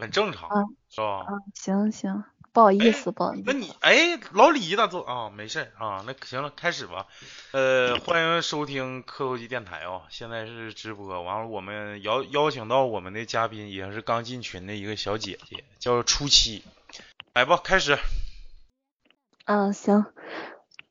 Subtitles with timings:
[0.00, 1.26] 很正常，嗯是吧？
[1.28, 3.44] 嗯，行行，不好意思，不好意思。
[3.46, 7.06] 那你哎，老李咋做啊，没事啊，那行了，开始吧。
[7.52, 11.22] 呃，欢迎收听磕头机电台啊、现在是直播。
[11.22, 16.62] 完了，我们邀邀请到我们的嘉宾，也是刚进群的一个小姐姐，叫初七。
[17.34, 17.98] 来吧，开始。
[19.44, 20.04] 嗯，行，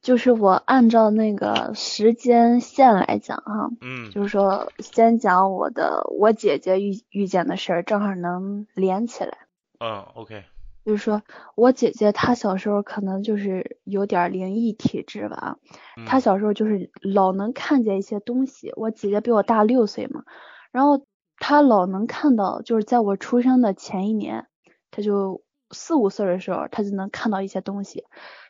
[0.08, 9.38] 就是我按照那个时间线来讲哈，嗯就是说先讲我的我姐姐遇遇见的事儿，正好能连起来。
[9.82, 10.46] 嗯，OK，
[10.86, 11.24] 就是说
[11.56, 15.58] 我姐姐她小时候可能就是有点儿灵异体质吧，
[15.98, 18.72] 嗯她小时候就是老能看见一些东西。
[18.78, 20.24] 我姐姐比我大六岁嘛，
[20.72, 21.04] 然后
[21.38, 24.48] 她老能看到，就是在我出生的前一年，
[24.90, 28.06] 她就四五岁的时候，她就能看到一些东西。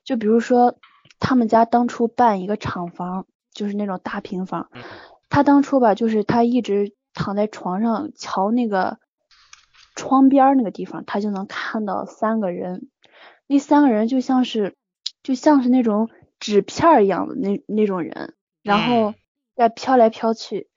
[0.05, 0.77] 就比如说
[1.20, 4.70] 他们家当初办一个厂房，就是那种大平房，
[5.30, 8.98] 他当初吧，就是他一直躺在床上瞧那个
[9.95, 12.89] 窗边儿那个地方，他就能看到三个人，
[13.48, 14.75] 那三个人就像是
[15.23, 19.16] 就像是那种纸片儿一样的那那种人，然后嗯。
[19.58, 20.69] 在飘来飘去，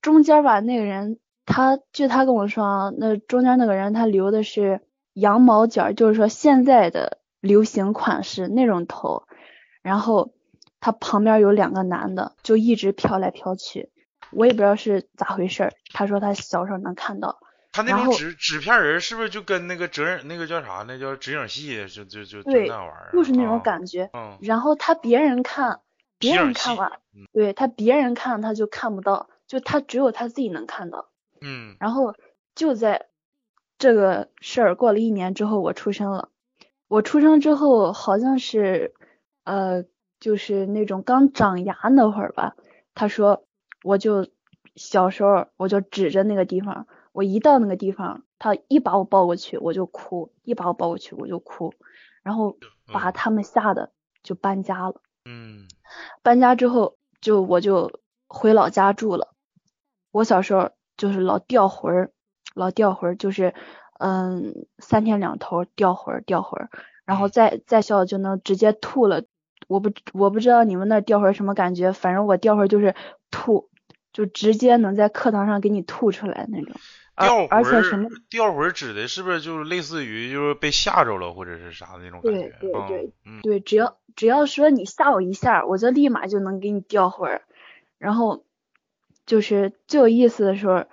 [0.00, 4.80] 中间儿吧那个人，他据他跟我说啊，那中间那个人他留的是
[5.12, 9.24] 羊毛卷儿，就是说现在的流行款式那种头，
[9.82, 10.32] 然后
[10.80, 13.90] 他旁边有两个男的，就一直飘来飘去，
[14.30, 15.72] 我也不知道是咋回事儿。
[15.92, 17.40] 他说他小时候能看到，
[17.72, 20.84] 他那然后种纸纸片人是不是就跟那个折影那个叫啥？
[20.86, 23.58] 那叫纸影戏，就就就那玩意儿，就是那种啊。
[23.58, 24.10] 感觉。
[24.14, 25.80] 嗯然后他别人看，
[26.18, 31.08] 别人看完嗯，对他别人看他就看不到，就他只有他自己能看到。
[31.40, 32.14] 嗯然后
[32.54, 33.06] 就在
[33.78, 36.28] 这个事儿过了一年之后，我出生了。
[36.88, 38.94] 我出生之后好像是
[39.44, 39.84] 呃，
[40.20, 42.54] 就是那种刚长牙那会儿吧。
[42.94, 43.44] 他说
[43.82, 44.28] 我就
[44.76, 51.74] 小时候我就指着那个地方，我一到那个地方，他一把我抱过去我就哭，一把我抱过去我就哭，
[52.22, 53.90] 然后把嗯他们吓得
[54.22, 55.00] 就搬家了。
[55.24, 55.68] 嗯
[56.22, 59.34] 搬家之后就我就回老家住了。
[60.10, 62.12] 我小时候就是老掉魂儿，
[62.54, 63.54] 老掉魂儿，就是
[63.98, 66.70] 嗯三天两头掉魂儿掉魂儿，
[67.04, 69.22] 然后嗯再再小就能直接吐了。
[69.72, 72.94] 我不我不知道你们那儿掉魂儿什么感觉，反正我吊魂儿就是
[73.30, 73.70] 吐，
[74.12, 76.72] 就直接能在课堂上给你吐出来那种。
[77.14, 82.56] 而吊魂而且什么吊魂儿指的是不是就是类似于就是被吓着了或者是啥的那种感对觉？
[82.60, 87.42] 对对对嗯对，只要只要说你吓我一下，我就立马就能给你吊魂儿。
[87.98, 88.44] 然后
[89.26, 90.86] 就是最有意思的时候，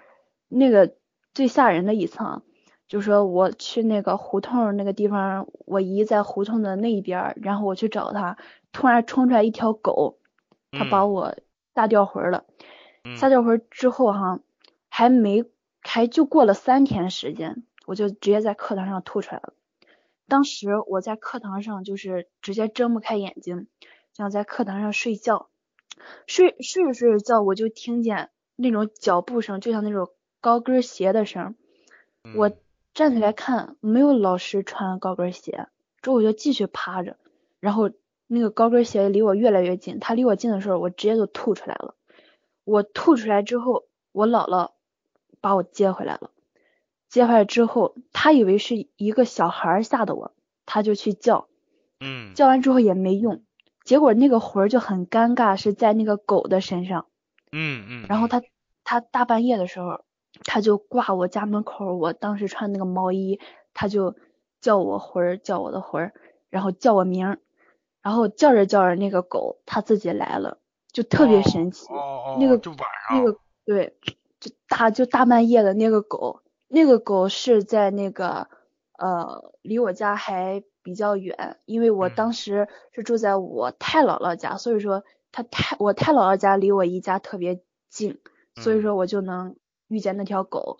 [0.47, 0.93] 那个
[1.33, 2.43] 最吓人的一层，
[2.89, 8.37] 就说我去那个胡同那个地方，我姨在胡同的那一边儿，然后我去找她，
[8.73, 10.17] 突然冲出来一条狗，
[10.71, 11.35] 它把嗯我
[11.75, 12.43] 吓掉魂儿了。
[13.05, 14.39] 嗯吓掉魂儿之后哈，
[14.89, 15.45] 还没
[15.81, 19.53] 还就过了三天时间，我就直接在课堂上吐出来了。
[20.27, 23.67] 当时我在课堂上就是直接睁不开眼睛，
[24.13, 25.47] 想在课堂上睡觉，
[26.27, 30.09] 睡睡着睡着觉，我就听见那种脚步声，就像那种
[30.41, 31.55] 高跟鞋的声。
[32.35, 32.57] 我嗯
[32.99, 35.69] 站起来看，没有老师穿高跟鞋，
[36.01, 37.15] 之后我就继续趴着，
[37.61, 37.91] 然后
[38.27, 41.95] 那个高跟鞋离我越来越近，它离我近的时候，我直接就吐出来了。
[42.65, 44.71] 我吐出来之后，我姥姥
[45.39, 46.31] 把我接回来了。
[47.07, 50.33] 接回来之后，他以为是一个小孩儿吓的我，
[50.65, 51.47] 他就去叫，
[52.01, 53.43] 嗯叫完之后也没用，
[53.85, 57.05] 结果那个魂儿就很尴尬，是在那个狗的身上。
[57.53, 58.41] 嗯嗯，嗯然后他
[58.83, 60.03] 他大半夜的时候，
[60.43, 63.39] 他就挂我家门口，我当时穿那个毛衣，
[63.73, 64.15] 他就
[64.61, 66.13] 叫我魂儿，叫我的魂儿，
[66.49, 67.39] 然后叫我名儿，
[68.01, 70.57] 然后叫着叫着那个狗它自己来了，
[70.91, 71.87] 就特别神奇。
[71.93, 73.97] 哦哦，那个就晚上那个对，
[74.39, 78.47] 就大就大半夜的那个狗，那个狗是在那个
[78.97, 88.19] 呃离我家还比较远，因为我嗯当时是住在我太姥姥家，所以说他太我太姥姥家离我姨家特别近，
[88.55, 89.55] 所以嗯说我就能
[89.89, 90.79] 遇见那条狗。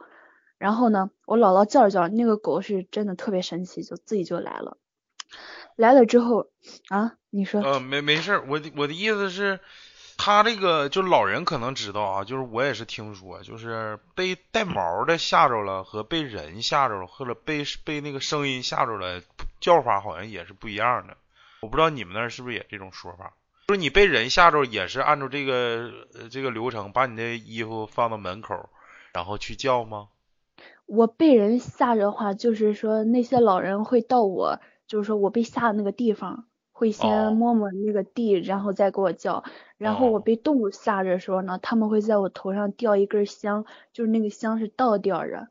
[0.58, 4.78] 然后呢，我姥姥叫着叫，那个狗是真的特别神奇，就自己就来了。
[5.76, 6.48] 来了之后
[6.88, 9.60] 啊，你说呃，没没事，我的我的意思是，
[10.18, 19.22] 他这个就老人可能知道啊，就是我也是听说，就是被带毛的吓着了和被人吓着了，或者被被那个声音吓着了，
[19.62, 21.16] 叫法好像也是不一样的。
[21.62, 23.34] 我不知道你们那儿是不是也这种说法？
[23.68, 25.90] 就是你被人吓着，也是按照这个
[26.30, 28.70] 这个流程，把你的衣服放到门口，
[29.20, 30.08] 然后去叫吗？
[30.86, 39.44] 我被人吓着的话，就是说那些老人会到我，就是说我被吓的那个地方，会哦先摸摸那个地，然后再给我叫。
[39.78, 45.50] 然后我哦被动物吓着的时候呢，他们会在我头上吊一根香，就是那个香是倒吊着，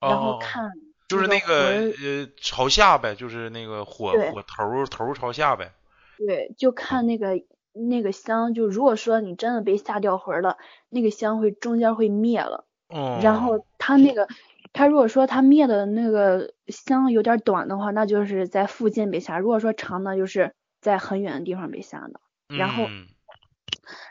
[0.00, 0.72] 然后哦看
[1.08, 5.72] 就是那那个呃朝下呗，就是那个火火头儿头儿朝下呗。
[6.16, 10.58] 对，就看那个那个香，就如果说你真的被吓掉魂儿了，
[10.88, 13.18] 那个香会中间会灭了，哦。
[13.22, 14.28] 然后他那个
[14.72, 22.20] 他如果说他灭的那个香有点短的话，那就是在附近被吓；如果说长呢，就是在很远的地方被吓的。
[22.48, 23.06] 然后嗯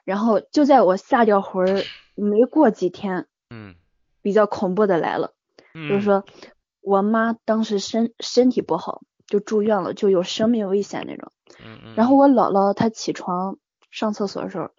[0.04, 1.84] 然后就在我吓掉魂儿
[2.16, 3.76] 没过几天，嗯
[4.22, 5.34] 比较恐怖的来了。
[5.74, 6.26] 嗯，就是说
[6.82, 11.32] 我妈当时身身体不好，就住院了，就有生命危险那种。
[11.96, 13.58] 然后我姥姥她起床
[13.92, 14.72] 上厕所的时候，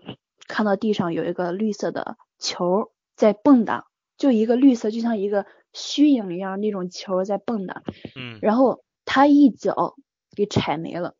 [0.49, 3.85] 看到地上有一个绿色的球在蹦跶，
[4.20, 7.81] 就一个绿色，就像一个虚影一样那种球在蹦跶。
[8.14, 9.96] 嗯然后他一脚
[10.37, 11.14] 给踩没了，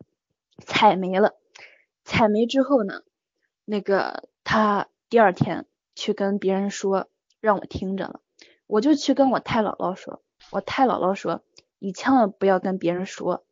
[0.59, 1.35] 踩没了，
[2.05, 3.03] 踩没之后呢，
[3.65, 5.65] 那个他第二天
[5.95, 7.09] 去跟别人说，
[7.41, 8.21] 让我听着了，
[8.67, 10.21] 我就去跟我太姥姥说，
[10.51, 11.43] 我太姥姥说，
[11.79, 13.45] 你千万不要跟别人说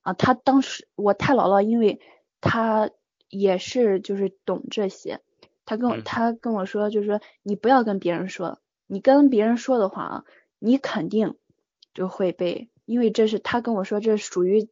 [0.00, 0.14] 啊。
[0.14, 2.00] 他当时我太姥姥，因为
[2.40, 2.88] 他
[3.28, 5.20] 也是就是懂这些，
[5.66, 10.24] 他跟我嗯她跟我说，就是说你不要跟别人说，你跟别人说的话啊，
[10.58, 11.36] 你肯定
[11.94, 14.68] 就会被，因为这是他跟我说，这属于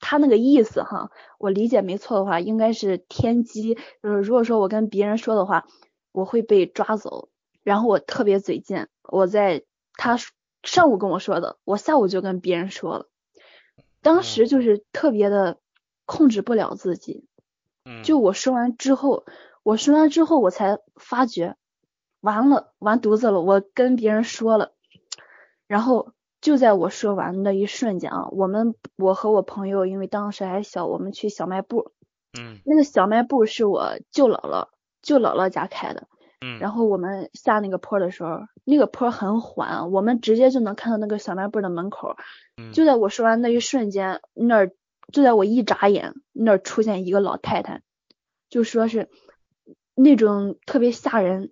[0.00, 5.66] 他那个意思哈，我理解没错的话，应该是天机，就是如果说我跟别人说的话，
[6.12, 7.28] 我会被抓走。
[7.62, 9.64] 然后我特别嘴贱，我在
[9.94, 10.18] 他
[10.62, 13.08] 上午跟我说的，我下午就跟别人说了，
[14.02, 15.58] 当时就是特别的
[16.04, 17.24] 控制不了自己，
[17.86, 18.02] 嗯。
[18.02, 19.24] 就我说完之后，
[19.62, 21.56] 我说完之后我才发觉，
[22.24, 24.72] 完了，完犊子了，我跟别人说了，
[25.66, 31.92] 然后就在我说完的一瞬间啊，我们我和我朋友因为当时还小，我们去小卖部，
[32.38, 34.68] 嗯那个小卖部是我舅姥姥
[35.02, 36.08] 舅姥姥家开的，
[36.40, 42.16] 嗯，然后我们下那个坡的时候，那个坡很缓，我们直接就能看到那个小卖部的门口。
[42.56, 44.72] 嗯就在我说完那一瞬间，那儿
[45.12, 47.82] 就在我一眨眼，那儿出现一个老太太，
[48.48, 49.10] 就说是
[49.94, 51.50] 那种特别吓人。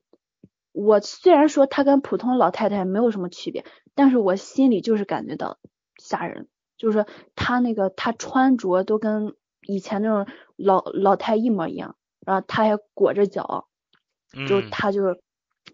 [0.72, 3.64] 我虽然说她跟普通老太太没有什么区别，
[3.94, 5.58] 但是我心里就是感觉到
[5.98, 9.34] 吓人，就是说她那个她穿着都跟
[9.66, 10.26] 以前那种
[10.56, 11.96] 老老太一模一样，
[12.26, 13.68] 然后她还裹着脚，
[14.48, 15.18] 就嗯他就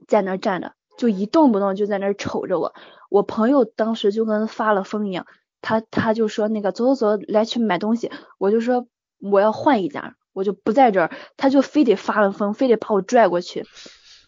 [0.06, 2.74] 在那儿站着，就一动不动就在那儿瞅着我。
[3.08, 5.26] 我朋友当时就跟发了疯一样，
[5.62, 8.10] 他他就说那个走走走，来去买东西。
[8.36, 8.86] 我就说
[9.20, 13.64] 我要换一家，我就不在这儿，他就非得发了疯，非得把我拽过去。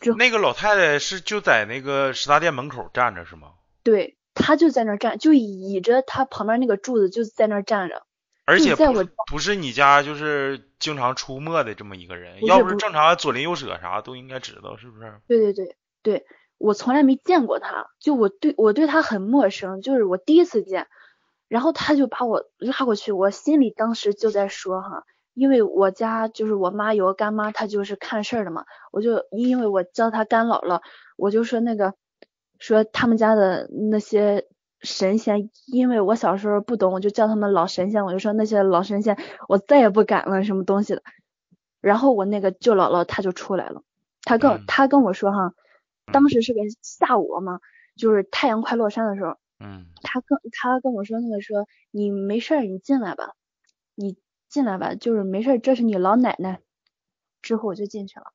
[0.00, 3.52] 之后那个老太太是就在那个食大店门口站着是吗？
[3.82, 8.02] 对，她就在那儿站，就倚着她旁边那个柱子就在那儿站着。
[8.46, 15.20] 而且在我不是你家就是经常出没的这么一个人，要不是正常左邻右舍啥都应该知道，是不是？
[15.28, 16.26] 对对对对，
[16.58, 20.88] 我从来没见过他，就我对我对他很陌生，就是我第一次见，
[21.46, 25.04] 然后他就把我拉过去，我心里当时就在说哈，
[25.40, 30.82] 因为我家就是我妈有个干妈，她就是看事儿的嘛，我就因为我叫她干姥姥，
[31.16, 31.94] 我就说那个
[32.58, 34.46] 说他们家的那些
[34.82, 39.16] 神仙，因为我小时候不懂，我就叫他们老神仙，我就说那些老神仙，
[39.48, 41.02] 我再也不敢了什么东西的。
[41.80, 43.82] 然后我那个舅姥姥她就出来了，
[44.24, 45.54] 她跟、嗯她跟我说哈，
[46.06, 47.60] 嗯当时是个下午嘛，
[47.96, 53.32] 就是太阳快落山的时候，嗯她跟她跟我说那个说你没事儿你进来吧，
[53.94, 54.18] 你
[54.50, 56.60] 进来吧，就是没事儿，这是你老奶奶。
[57.40, 58.26] 之后我就进去了，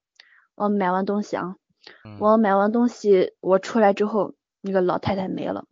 [0.56, 1.58] 我买完东西啊，
[2.04, 2.18] 嗯。
[2.20, 5.66] 我买完东西我出来之后，那个老太太没了，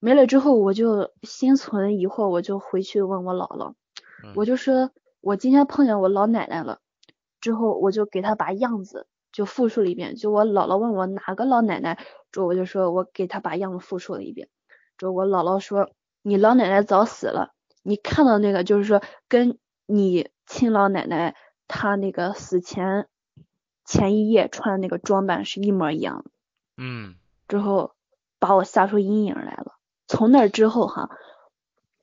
[0.00, 3.74] 没了之后我就心存疑惑，我就回去问我姥姥，
[4.24, 4.32] 嗯。
[4.34, 4.90] 我就说
[5.20, 6.80] 我今天碰见我老奶奶了，
[7.40, 11.98] 之后我就给她把样子就复述了一遍，就我姥姥问我哪个老奶奶，
[12.32, 14.48] 之后我就说我给她把样子复述了一遍，
[14.96, 15.90] 之后我姥姥说
[16.22, 17.52] 你老奶奶早死了，
[17.82, 21.34] 你看到那个就是说跟你亲老奶奶
[21.68, 23.08] 她那个死前
[23.84, 26.30] 前一夜穿的那个装扮是一模一样的。
[26.76, 27.14] 嗯
[27.48, 27.92] 之后
[28.38, 29.74] 把我吓出阴影来了。
[30.06, 31.10] 从那之后哈，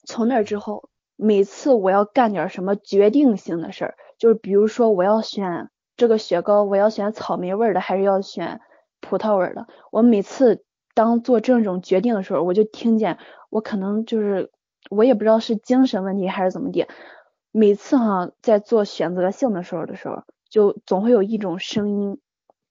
[0.05, 8.61] 从那之后，每次我要干点什么决定性的事儿，就是比如说我要选这个雪糕，我要选草莓味儿的还是要选
[9.01, 13.17] 葡萄味儿的，我每次当做这种决定的时候，我就听见
[13.49, 14.51] 我可能就是
[14.89, 16.87] 我也不知道是精神问题还是怎么的，
[17.51, 22.19] 每次哈在做选择性的时候的时候，就总会有一种声音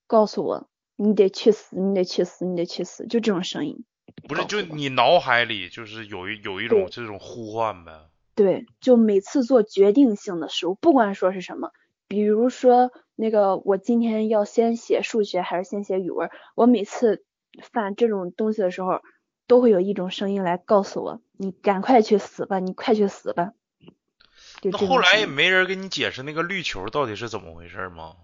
[0.06, 0.68] 告诉我。
[0.98, 3.84] 你得去死，你得去死，你得去死，就这种声音。
[4.26, 7.92] 不是，就你脑海里就是有一有一种这种呼唤呗。
[8.34, 11.70] 对，就每次做决定性的时候，不管说是什么，
[12.08, 17.26] 比如说那个我今天要先写数学还是先写语文，我每次
[17.60, 19.02] 犯这种东西的时候，
[19.46, 23.52] 都会有一种声音来告诉我，你赶快去死吧，你快去死吧。
[24.62, 28.16] 那后来也没人给你解释那个绿球到底是怎么回事吗？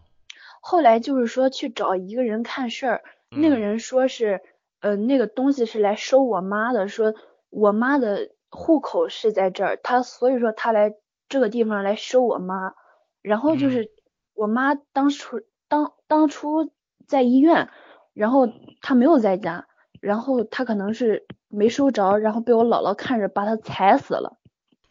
[0.60, 4.40] 后来就是说去找一个人看事儿，那个嗯人说是，
[4.80, 7.14] 呃，那个东西是来收我妈的，说
[7.50, 10.94] 我妈的户口是在这儿，他所以说他来
[11.28, 12.74] 这个地方来收我妈，
[13.20, 13.90] 然后就嗯是
[14.34, 16.70] 我妈当初当当初
[17.06, 17.68] 在医院，
[18.14, 18.48] 然后
[18.80, 19.66] 她没有在家，
[20.02, 24.36] 然后他可能是没收着，然后被我姥姥看着把他踩死了，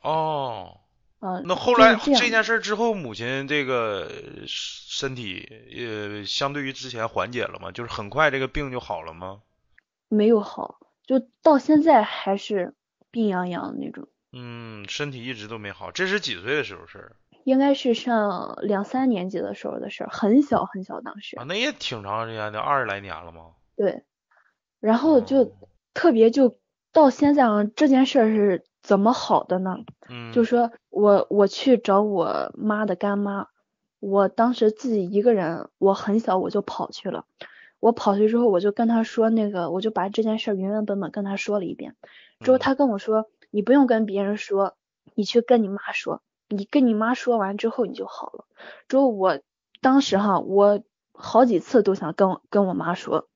[0.01, 0.79] 哦，
[1.19, 7.71] 啊、那后来就是这这件事儿之后，母亲这个呃身体呃相对于之前缓解了吗？
[7.73, 9.41] 就是很快这个病就好了吗？
[10.07, 12.73] 没有好，就到现在还是
[13.11, 14.07] 病殃殃那种。
[14.31, 21.43] 嗯，身体一直都没好，这是几岁的时候事儿应该是上两三年级的时候的事儿，很小很小当时啊？。
[21.43, 23.51] 那也挺长时间的，二十来年了吗？
[23.75, 24.03] 对，
[24.81, 25.53] 然后哦就
[25.93, 26.57] 特别就
[26.91, 29.77] 到现在啊，这件事儿是怎么好的呢？
[30.09, 33.47] 嗯，就说我我去找我妈的干妈，
[34.01, 37.23] 我当时自己一个人，我很小我就跑去了。
[37.79, 41.95] 我跑去之后，我就跟她说那个，我就把这件事儿原原本本跟她说了一遍。
[42.41, 44.75] 之后嗯她跟我说，你不用跟别人说，
[45.15, 48.45] 你去跟你妈说，你跟你妈说完之后你就好了。
[48.87, 49.39] 之后我
[49.81, 53.27] 当时哈，我好几次都想跟我跟我妈说，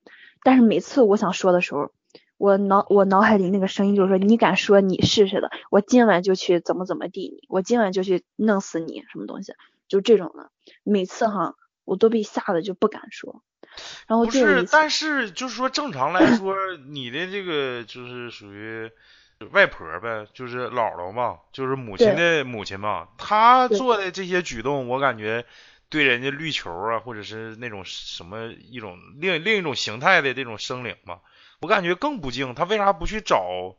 [0.45, 1.91] 但是每次我想说的时候，
[2.37, 9.53] 我脑我脑海里那个声音就是说，你敢说你试试的，我今晚就去怎么怎么地你，我今晚就去弄死你，什么东西，
[9.87, 10.51] 就这种的。
[10.83, 13.41] 每次哈，我都被吓得就不敢说。
[14.07, 16.55] 然后不是，就有一次，但是就是说正常来说，
[16.89, 18.91] 你的这个就是属于
[19.51, 25.45] 外婆呗，就是姥姥嘛，就是母亲的母亲嘛，她做的这些举动，我感觉
[25.89, 31.19] 对人家绿球啊，或者是那种什么一种另另一种形态的这种生灵嘛，
[31.61, 32.55] 我感觉更不敬。
[32.55, 33.75] 他为啥不去找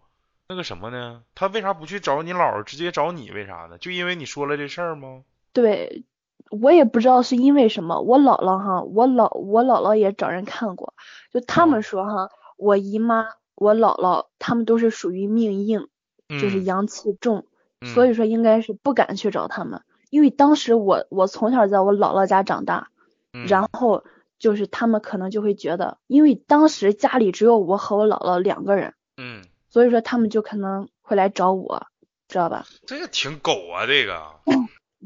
[0.49, 1.23] 那个什么呢？
[1.35, 3.31] 他为啥不去找你姥姥，直接找你？
[3.31, 3.79] 为啥呢？
[3.79, 5.25] 就因为你说了这事儿吗？
[5.53, 6.05] 对，
[6.51, 10.95] 我也不知道是因为什么，我姥姥哈，我姥我姥姥也找人看过，
[11.33, 15.89] 就他哦们说哈，我姨妈、我姥姥他们都是属于命硬，
[16.29, 17.47] 就是嗯阳气重，
[17.81, 22.91] 嗯所以说应该是不敢去找他们，因为当时我我从小在我姥姥家长大，
[23.33, 24.05] 嗯然后
[24.39, 31.87] 就是他们可能就会觉得，因为当时家里只有我和我姥姥两个人，嗯，所以说他们就可能会来找我，
[32.29, 32.67] 知道吧？
[32.87, 34.21] 这个挺狗啊，这个。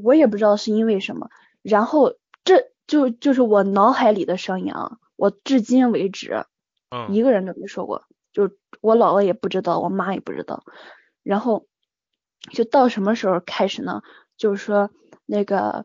[0.02, 1.28] 我也不知道是因为什么，
[1.62, 2.14] 然后
[2.44, 6.46] 这就就是我脑海里的声音啊，我至今为止
[6.90, 10.64] 嗯一个人都没说过，就我姥姥也不知道，我妈也不知道，
[11.22, 11.66] 然后
[12.52, 14.02] 就到什么时候开始呢？
[14.40, 14.90] 就是说
[15.26, 15.84] 那个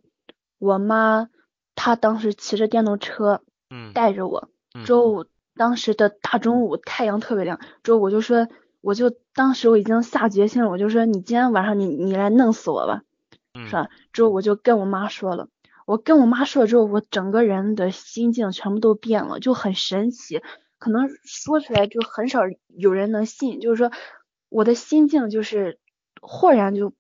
[0.58, 1.30] 我妈
[1.76, 3.92] 她当时骑着电动车嗯。
[3.94, 4.86] 带着我，嗯。
[4.86, 8.48] 之后当时的大中午太阳特别亮，之后我就说，
[8.80, 13.02] 我就当时我已经下决心了，我就说你今天晚上你你来弄死我吧，
[13.54, 13.68] 嗯。
[13.68, 13.90] 是吧？
[14.14, 15.50] 之后我就跟我妈说了，
[15.86, 20.42] 我跟我妈说了之后，我整个人的心境全部都变了，就很神奇，
[20.80, 23.92] 可能说出来就很少有人能信，就是说
[24.50, 25.78] 我的心境就是
[26.22, 26.94] 豁然就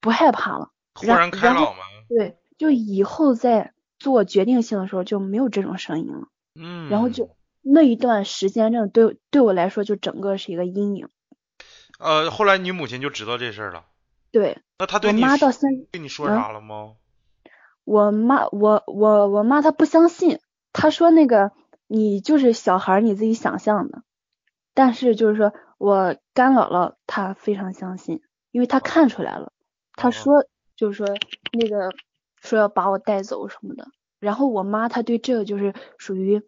[0.00, 0.70] 不害怕了，
[1.06, 1.82] 然豁然开朗嘛。
[2.08, 6.28] 对，就以后在做决定性的时候就没有这种声音了。
[6.54, 11.08] 嗯，然后就那一段时间，真的对对我来说，就整个是一个阴影。
[11.98, 13.84] 呃，后来你母亲就知道这事儿了。
[14.30, 16.94] 对那她对你说妈到现，对你说嗯啥了吗？
[17.84, 20.38] 我妈我我我妈她不相信，
[20.72, 21.52] 她说那个
[21.86, 24.02] 你就是小孩儿，你自己想象的。
[24.74, 29.52] 但是就是说我干姥姥她非常相信，因为她看出来了，
[29.94, 30.34] 她哦说
[30.78, 31.06] 就是说
[31.52, 31.92] 那个
[32.40, 33.88] 说要把我带走什么的。
[34.20, 36.42] 然后我妈她对这个就是属于，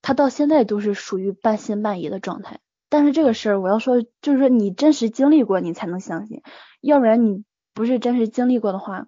[0.00, 2.60] 她到现在都是属于半信半疑的状态。
[2.88, 6.42] 但是这个事儿我要说，就是说你真实经历过你才能相信，
[6.80, 9.06] 要不然你不是真实经历过的话，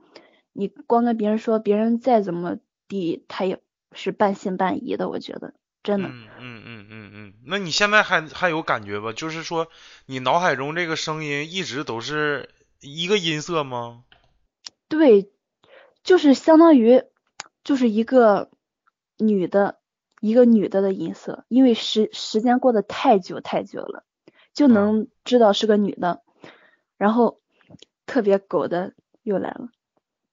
[0.52, 2.58] 你光跟别人说，别人再怎么
[2.88, 5.08] 地，他也是半信半疑的。
[5.08, 7.34] 我觉得真的，嗯嗯嗯嗯嗯。
[7.44, 9.12] 那你现在还还有感觉吧？
[9.12, 9.68] 就是说，
[10.06, 12.48] 你脑海中这个声音一直都是
[12.80, 14.04] 一个音色吗？
[14.98, 15.30] 对，
[16.02, 17.02] 就是相当于
[17.62, 18.50] 就是一个
[19.18, 19.78] 女的，
[20.20, 24.04] 一个女的的音色，因为时时间过得太久太久了，
[24.52, 26.22] 就能知道是个女的。
[26.96, 27.40] 然后
[28.06, 29.68] 特别狗的又来了，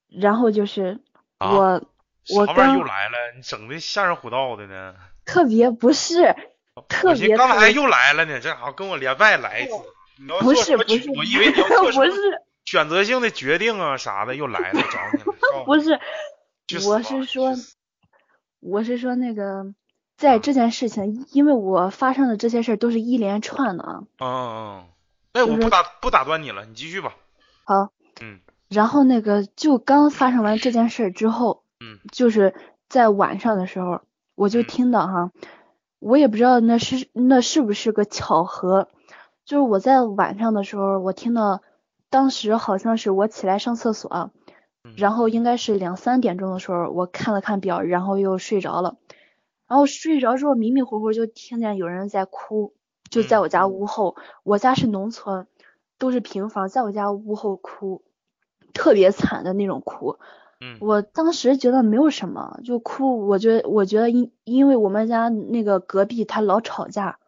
[0.07, 0.99] 然后就是
[1.37, 1.83] 啊我、
[2.35, 3.17] 我啥玩意儿刚又来了？
[3.35, 4.95] 你整的吓人虎道的呢？
[5.25, 6.35] 特别不是
[6.87, 9.71] 特别刚才又来了呢，这好跟我连麦来一次。
[10.39, 12.21] 不是不是我以为你要 做什么不是
[12.71, 15.23] 选择性的决定啊啥的，又来了，找你
[15.65, 15.99] 不是，
[16.87, 17.53] 我是说
[18.61, 19.73] 我是说那个
[20.15, 24.03] 在这件事情，因为我发生的这些事儿都是一连串的啊。
[24.19, 24.85] 嗯嗯嗯。
[25.33, 27.17] 那我不打不打断你了，你继续吧。
[27.65, 27.91] 好。
[28.21, 28.39] 嗯。
[28.69, 32.55] 然后那个就刚发生完这件事之后，嗯，就是
[32.87, 33.99] 在晚上的时候，
[34.33, 35.31] 我就听到哈，
[35.99, 38.87] 我也不知道那是那是不是个巧合，
[39.43, 41.61] 就是我在晚上的时候，我听到
[42.11, 44.29] 当时好像是我起来上厕所，
[44.95, 48.97] 然后应该是两三点钟的时候，我看了看表，然后又睡着了，
[49.67, 52.75] 然后睡着之后迷迷糊糊就听见有人在哭，
[53.09, 55.47] 就在我家屋后，我家是农村，
[55.97, 58.03] 都是平房，在我家屋后哭。
[58.73, 60.17] 特别惨的那种哭，
[60.61, 63.27] 嗯，我当时觉得没有什么，就哭。
[63.27, 67.19] 我觉得我觉得因因为我们家那个隔壁他老吵架，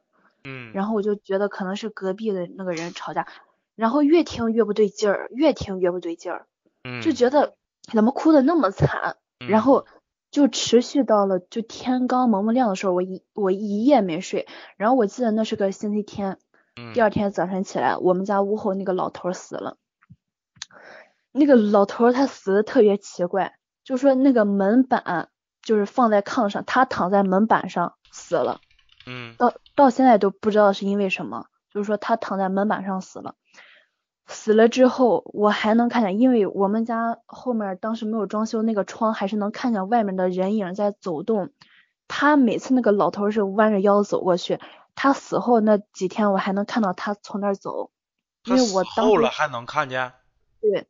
[0.45, 3.27] 嗯，然后我就觉得可能是隔壁的那个人吵架，
[3.75, 6.45] 然后越听越不对劲儿，越听越不对劲儿，
[6.83, 7.55] 嗯，就觉得
[7.91, 9.85] 怎么哭的那么惨，然后
[10.31, 16.37] 就持续到了就天刚蒙蒙亮的时候，我一我一夜没睡，然后我记得那是个星期天，
[16.93, 19.77] 第二天早晨起来，我们家屋后那个老头死了。
[21.31, 25.29] 那个老头他死的特别奇怪，就说那个门板
[25.63, 28.61] 就是放在炕上，他躺在门板上死了。
[29.07, 29.33] 嗯。
[29.37, 33.35] 到到现在都不知道是因为什么，就是说他躺在门板上死了。
[34.25, 41.49] 死了之后，我还能看见，因为我们家后面当时没有装修，那个窗还是能看见外面的人影在走动。
[42.07, 44.59] 他每次那个老头是弯着腰走过去，
[44.95, 47.91] 他死后那几天我还能看到他从那儿走。
[48.45, 50.13] 因为我当后了还能看见。
[50.61, 50.87] 对。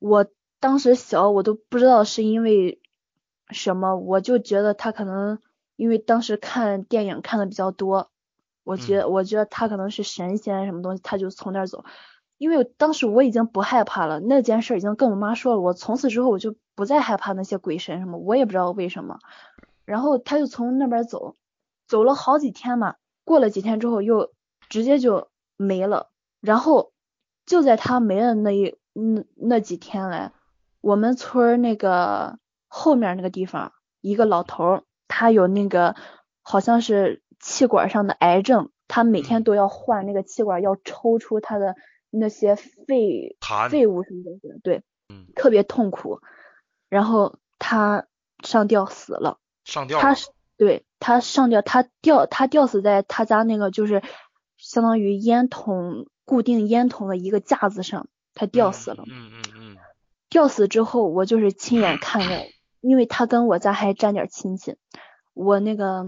[0.00, 0.26] 我
[0.58, 2.80] 当时小，我都不知道是因为
[3.50, 5.38] 什么，我就觉得他可能
[5.76, 8.10] 因为当时看电影看的比较多，
[8.64, 11.84] 我觉我觉得他可能是神仙什么东西，他就从那儿走。
[12.38, 19.18] 因为当时我已经不害怕了，那件事已经跟我妈说了，我从此之后我就不再害怕那些鬼神什么，我也不知道为什么。
[19.84, 21.36] 然后他就从那边走，
[21.86, 24.32] 走了好几天嘛，过了几天之后又
[24.68, 26.08] 直接就没了。
[26.40, 26.92] 然后
[27.46, 28.76] 就在他没了那一。
[28.92, 30.32] 那那几天来，
[30.80, 35.94] 我们村那个后面那个地方，一个老头，他有那个
[36.42, 41.74] 好像是气管上的癌症，他每天都要换那个气管，要抽出他的
[42.10, 43.36] 那些废
[43.70, 44.82] 废物什么东西，对，
[45.34, 46.20] 特别痛苦。
[46.88, 48.06] 然后他
[48.44, 54.02] 上吊死了，上吊，他是对他上吊，他吊他吊死在他家那个就是
[54.56, 58.08] 相当于烟筒固定烟筒的一个架子上。
[58.32, 59.76] 他吊死了，嗯嗯嗯，
[60.28, 62.46] 吊死之后，我就是亲眼看到，
[62.80, 64.76] 因为他跟我家还沾点亲戚，
[65.34, 66.06] 我那个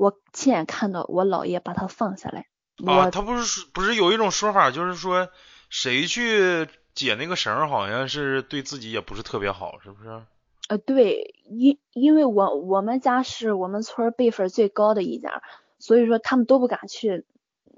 [0.00, 2.46] 我亲眼看到我姥爷把他放下来。
[2.86, 5.28] 啊，他不是不是有一种说法，就是说
[5.68, 10.22] 谁去解那个绳，好像是对自己也不是特别好，是不是？
[10.70, 15.42] 呃，对，因因为我我们家是我们村辈分最高的一家，
[15.78, 17.26] 所以说他们都不敢去，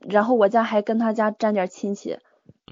[0.08, 2.18] 然后我家还跟他家沾点亲戚。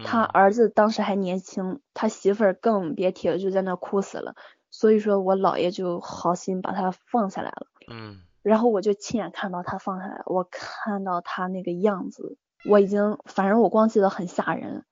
[0.04, 4.36] 他儿子当时还年轻，他媳妇儿更别提了，就在那哭死了。
[4.70, 7.66] 所以说我姥爷就好心把他放下来了。
[7.88, 8.20] 嗯。
[8.42, 12.36] 然后我就亲眼看到他放下来，我看到他那个样子，
[12.68, 14.84] 我已经反正我光记得很吓人，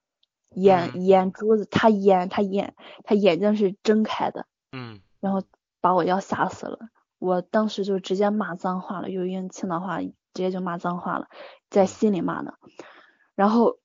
[0.55, 4.45] 眼眼珠子，他眼他眼他眼睛是睁开的。
[4.71, 5.01] 嗯。
[5.19, 5.43] 然后
[5.81, 6.79] 把我要吓死了，
[7.17, 11.27] 我当时就直接骂脏话了，又用青岛话直接就骂脏话了，
[11.69, 12.55] 在心里骂的。
[13.35, 13.77] 然后。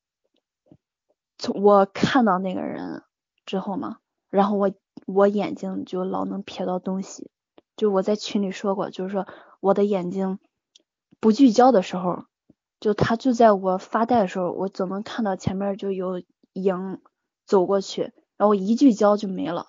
[1.37, 3.03] 从我看到那个人
[3.45, 3.99] 之后嘛，
[4.31, 4.71] 然后我
[5.05, 7.29] 我眼睛就老能瞥到东西，
[7.77, 9.27] 就我在群里说过，就是说
[9.65, 10.39] 我的眼睛
[11.21, 12.25] 不聚焦的时候，
[12.81, 16.23] 就他就在我发呆的时候，我总能看到前面就有
[16.53, 17.01] 影
[17.47, 19.69] 走过去，然后一聚焦就没了。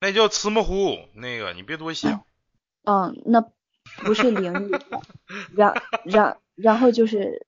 [0.00, 2.22] 那叫慈模糊，那个你别多想。
[2.84, 3.44] 嗯，那
[4.04, 4.72] 不是灵异，
[5.56, 5.74] 然
[6.04, 7.46] 然然后就是。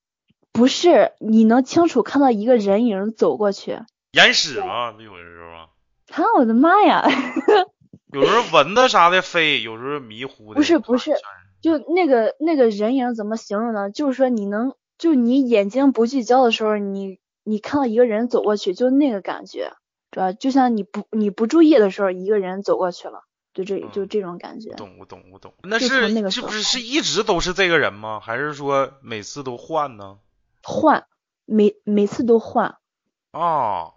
[0.50, 3.80] 不是，你能清楚看到一个人影走过去？
[4.12, 4.94] 眼屎吗？
[4.98, 6.22] 有的时候。
[6.22, 7.04] 啊，我的妈呀！
[8.14, 10.58] 有时候蚊子啥的飞，有时候迷糊的。
[10.58, 11.10] 不是不是，
[11.64, 13.90] 就那个那个人影怎么形容呢？
[13.90, 19.72] 就是说你能，就你眼睛不聚焦的时候，你你看到一个人走过去，就那个感觉，
[20.10, 23.22] 主要就像你不你不注意的时候，一个人走过去了，
[23.54, 24.74] 就这就这种感觉。
[24.74, 25.54] 懂我懂我懂。
[25.62, 25.88] 那是
[26.30, 28.20] 是不是是一直都是这个人吗？
[28.20, 30.18] 还是说每次都换呢？
[30.62, 31.06] 换，
[31.46, 32.76] 每每次都换，
[33.32, 33.94] 哦，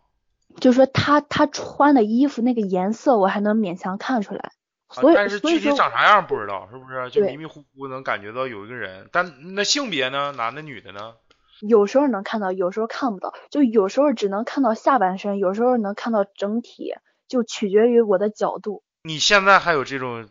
[0.62, 4.54] 就说他他穿的衣服那个颜色我还能勉强看出来，
[4.90, 7.10] 所以但是具体长啥样不知道，是不是？
[7.10, 10.32] 就迷迷糊糊能感觉到有一个人，但那性别呢？
[10.38, 11.16] 男的女的呢？
[11.62, 16.94] 有时候能看到，有时候看不到，就有时候只能看到下半身，有时候能看到整体，
[17.28, 18.84] 就取决于我的角度。
[19.04, 20.30] 你现在还有这种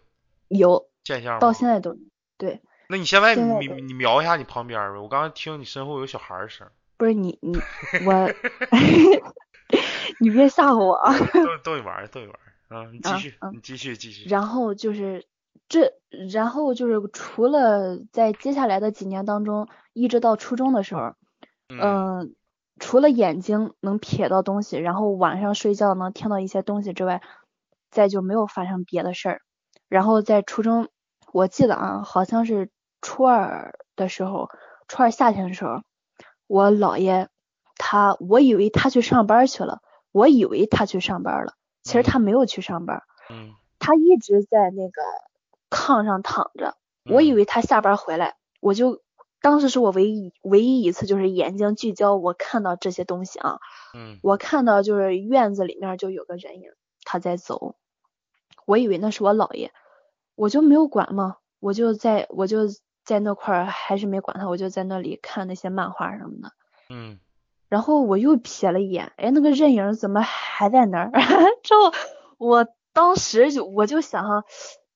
[0.48, 1.40] 有现象吗？
[1.40, 1.96] 到现在都
[2.38, 2.60] 对。
[2.88, 7.58] 那你现在你你瞄一下你旁边呗，我刚刚听你身后有小孩儿声，不是你你
[8.06, 8.30] 我，
[10.20, 11.12] 你别吓唬我啊！
[11.34, 14.28] 逗逗你玩儿逗你玩儿啊，你继啊续啊你继续继续。
[14.28, 15.26] 然后就是
[15.68, 15.92] 这，
[16.30, 21.14] 然后就是除了在接下来的几年当中，一直到初中的时候，
[21.68, 22.34] 嗯嗯，
[22.78, 27.22] 除了眼睛能瞥到东西，然后晚上睡觉能听到一些东西之外，
[27.90, 29.40] 再就没有发生别的事儿。
[29.88, 30.88] 然后在初中，
[31.32, 34.50] 我记得啊，好像是初二的时候，
[34.88, 35.82] 初二夏天的时候，
[36.46, 37.28] 我姥爷
[37.76, 39.80] 他，我以为他去上班去了，
[40.12, 41.54] 我以为他去上班了，
[41.86, 43.54] 其实他没有去上班，嗯。
[43.78, 45.02] 他一直在那个
[45.70, 49.02] 炕上躺着，我以嗯为他下班回来，我就
[49.40, 53.60] 当时是我唯一唯一一次就是眼睛聚焦，我看到这些东西啊，
[53.94, 54.18] 嗯。
[54.22, 56.70] 我看到就是院子里面就有个人影，
[57.04, 57.76] 他在走，
[58.64, 59.70] 我以为那是我姥爷，
[60.34, 62.66] 我就没有管嘛，我就在我就
[63.04, 66.50] 在那块儿还是没管他，我就在那里看那些漫画什么的。
[66.88, 67.20] 嗯
[67.68, 71.10] 然后我又瞥了一眼，哎，那个人影怎么还在那儿？
[71.62, 71.92] 之后
[72.38, 74.44] 我当时就我就想哈，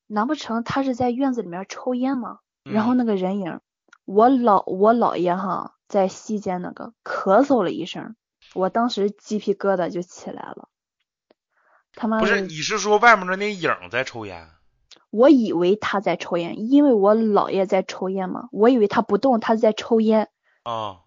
[0.07, 2.39] 难不成他是在院子里面抽烟吗？
[2.65, 3.61] 然后嗯那个人影，
[4.05, 8.15] 我老我姥爷哈在西间那个咳嗽了一声，
[8.55, 10.69] 我当时鸡皮疙瘩就起来了。
[11.95, 14.49] 他妈不是，你是说外面的那影在抽烟？
[15.11, 20.29] 我以为他在抽烟，因为我姥爷在抽烟嘛，我以为他不动，他在抽烟。
[20.63, 21.01] 啊，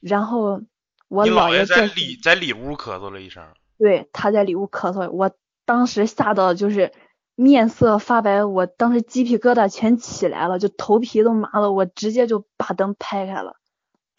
[0.00, 0.62] 然后
[1.08, 3.44] 我姥爷在里在里屋咳嗽了一声。
[3.78, 5.30] 对，他在里屋咳嗽，我
[5.64, 6.92] 当时吓到就是
[7.34, 13.56] 面色发白，我当时鸡皮疙瘩全起来了，就头皮都麻了，我直接就把灯拍开了，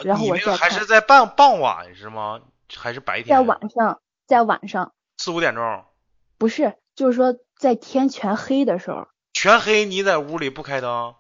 [0.04, 2.40] 然后我还是在傍傍晚是吗？
[2.76, 3.36] 还是白天？
[3.36, 5.84] 在晚上，在晚上四五点钟，
[6.38, 11.16] 不是，就是说在天全黑的时候，全黑，你在屋里不开灯？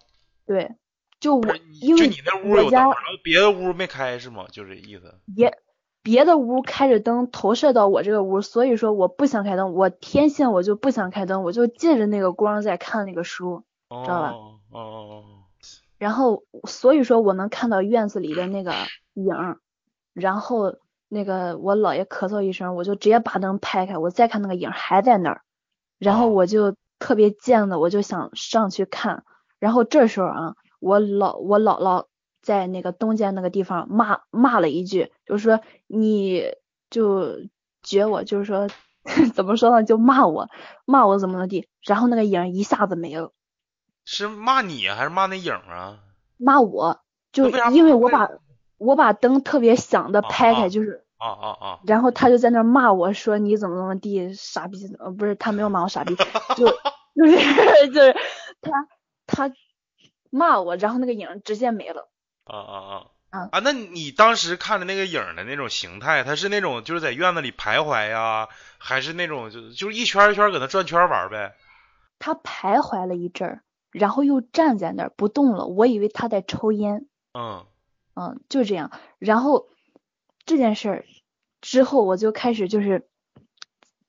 [0.45, 0.75] 对，
[1.19, 1.43] 就我，
[1.81, 4.45] 因为就你那屋我家有灯，然后别的屋没开是吗？
[4.51, 5.13] 就这意思。
[5.35, 5.57] 别
[6.01, 13.63] 别的屋开着灯投射到我这个屋，所以说我不想开灯，我天性我就不想开灯，我就借着那个光在看那个书。
[13.89, 15.23] 哦道吧哦哦哦，
[15.97, 18.71] 然后所以说我能看到院子里的那个
[19.15, 19.59] 影儿，
[20.13, 20.75] 然后
[21.07, 25.41] 那个我姥爷咳嗽一声，我就直接把灯拍开，我再看那个影儿还在那儿，
[25.97, 29.23] 然后哦我就特别贱的，我就想上去看，
[29.57, 32.05] 然后这时候啊，我姥我姥姥
[32.41, 36.43] 在那个东间那个地方骂骂了一句，就是说你
[36.89, 37.35] 就
[37.83, 38.67] 觉我，就是说
[39.33, 40.49] 怎么说呢，就骂我
[40.85, 43.31] 骂我怎么怎么地，然后那个影一下子没了。
[44.05, 45.99] 是骂你还是骂那影啊？
[46.37, 48.29] 骂我，就因为我把
[48.77, 51.79] 我把灯特别响的啊拍开，啊就是，啊啊啊！
[51.85, 56.15] 然后他就在那骂我说你怎么怎么地傻逼，呃不是他没有骂我傻逼，
[56.55, 57.37] 就就是
[57.91, 58.15] 就是
[58.61, 58.71] 他
[59.27, 59.51] 他
[60.29, 62.09] 骂我，然后那个影直接没了。
[62.45, 63.05] 啊啊啊！
[63.31, 71.55] 啊啊，那你当时看的那个影的那种形态，它是那种就是在院子里徘徊呀，还是那种就就是一圈一圈儿搁那转圈玩呗？
[72.17, 73.61] 他徘徊了一阵儿，
[73.91, 77.65] 然后又站在那儿不动了，我以为他在抽烟，嗯
[78.15, 78.91] 嗯，就这样。
[79.19, 79.67] 然后
[80.45, 81.05] 这件事儿
[81.61, 83.07] 之后，我就开始就是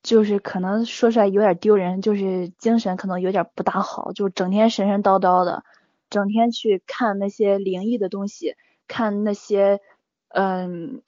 [0.02, 5.62] 就是可能说出来有点丢人，就是精神可能有点不大好，就整天神神叨叨的，
[6.10, 8.56] 整天去看那些灵异的东西，
[8.88, 9.80] 看那些
[10.28, 11.00] 嗯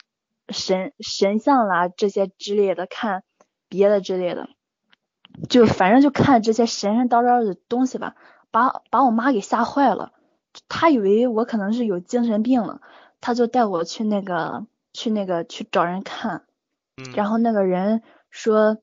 [0.49, 3.25] 神神像啦这些之类的，看
[3.69, 4.49] 别的之类的，
[5.49, 8.15] 就反正就看这些神神叨叨的东西吧，
[8.51, 10.13] 把把我妈给吓坏了。
[10.69, 12.83] 她以为我可能是有精神病了，
[13.21, 16.45] 她就带我去那个去那个去找人看，
[16.99, 18.77] 嗯，然后那个人说，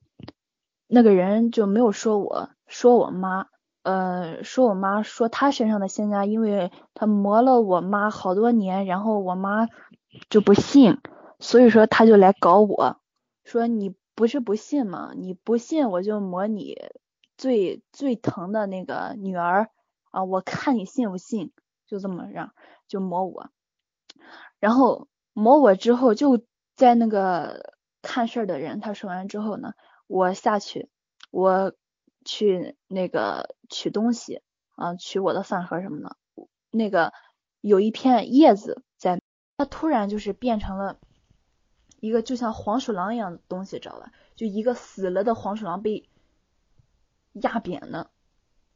[0.88, 3.48] 那个人就没有说我，说我妈，
[3.84, 9.68] 呃，说我妈说她身上的仙家，因为她磨了我妈好多年，然后我妈
[10.30, 10.98] 就不信，
[11.40, 13.00] 所以说他就来搞我，
[13.44, 15.12] 说你不是不信吗？
[15.16, 16.78] 你不信我就磨你
[17.38, 19.70] 最最疼的那个女儿
[20.12, 21.52] 啊，我看你信不信，
[21.88, 22.52] 就这么让
[22.88, 23.50] 就磨我，
[24.60, 26.44] 然后磨我之后就
[26.76, 29.74] 在那个看事儿的人他说完之后呢，
[30.08, 30.90] 我下去，
[31.32, 31.74] 我
[32.30, 34.42] 去那个取东西
[34.76, 36.16] 啊，取我的饭盒什么的，
[36.70, 37.12] 那个
[37.60, 39.20] 有一片叶子在，
[39.58, 41.00] 它突然就是变成了
[42.00, 44.12] 一个就像黄鼠狼一样的东西，知道吧？
[44.36, 46.08] 就一个死了的黄鼠狼被
[47.34, 48.12] 压扁了。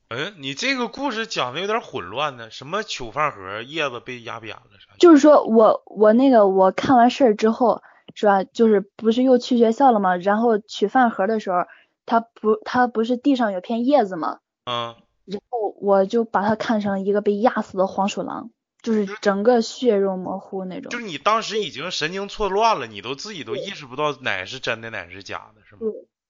[0.09, 4.95] 嗯，你这个故事讲的有点混乱呢，什么取饭盒叶子被压扁了啥？
[4.97, 7.83] 就是说我我那个我看完事儿之后
[8.15, 10.15] 是吧，就是不是又去学校了吗？
[10.17, 11.65] 然后取饭盒的时候，
[12.05, 14.39] 它不它不是地上有片叶子吗？
[14.65, 20.89] 嗯然后我就把它看成一个被压死的黄鼠狼，就是整个血肉模糊那种。
[20.89, 25.79] 就是你当时已经神经错乱了，你都自己都意识不到哪是真的，哪是假的，是吗？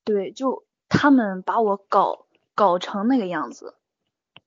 [0.04, 3.74] 对对，就他们把我搞搞成那个样子，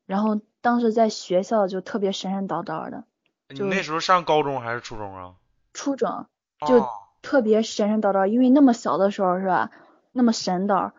[0.06, 3.02] 然后当时在学校就特别神神叨叨的。
[3.48, 5.34] 你那时候上高中还是初中啊？
[5.72, 6.26] 初中，
[6.66, 6.86] 就
[7.20, 9.72] 特别神神叨叨，因为那么小的时候是吧？
[10.12, 10.92] 那么神叨，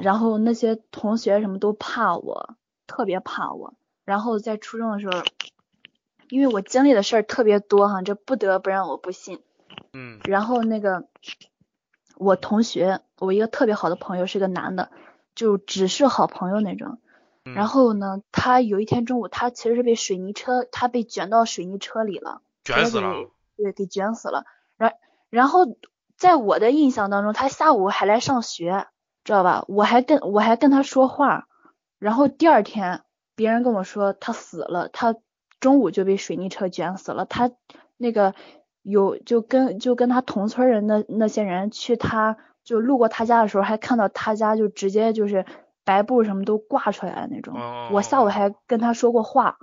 [0.00, 3.74] 然后那些同学什么都怕我，特别怕我。
[4.04, 5.22] 然后在初中的时候，
[6.28, 9.40] 因为我经历的事儿特别多哈，这不得不让我不信。
[9.92, 10.20] 嗯。
[10.24, 11.08] 然后那个
[12.16, 14.90] 我同学，我一个特别好的朋友是个男的，
[15.34, 16.98] 就只是好朋友那种。
[17.54, 24.44] 然后呢，他有一天中午，他其实是被水泥车，他被卷到水泥车里了，卷死了，对，给卷死了。
[24.76, 24.94] 然
[25.30, 25.60] 然后
[26.16, 28.86] 在我的印象当中，他下午还来上学，
[29.28, 29.64] 知道吧？
[29.68, 31.46] 我还跟我还跟他说话。
[32.00, 33.02] 然后第二天，
[33.36, 35.14] 别人跟我说他死了，他
[35.60, 37.24] 中午就被水泥车卷死了。
[37.24, 37.52] 他
[37.96, 38.34] 那个
[38.82, 45.44] 有就跟就跟他同村人的那些人去，他就路过他家的时候，还看到他家就直接就是。
[45.84, 47.54] 白布什么都挂出来的那种，
[47.92, 49.56] 我下午还跟他说过话，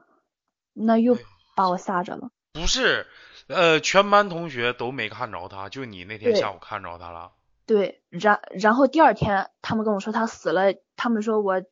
[0.74, 1.16] 那又
[1.56, 2.32] 把我吓着了。
[2.54, 3.06] 不是，
[3.46, 7.34] 呃，全班同学都没看着他，就你那天下午看着他了。
[7.66, 11.64] 对，然然后第二天他们跟我说他死了，他们说我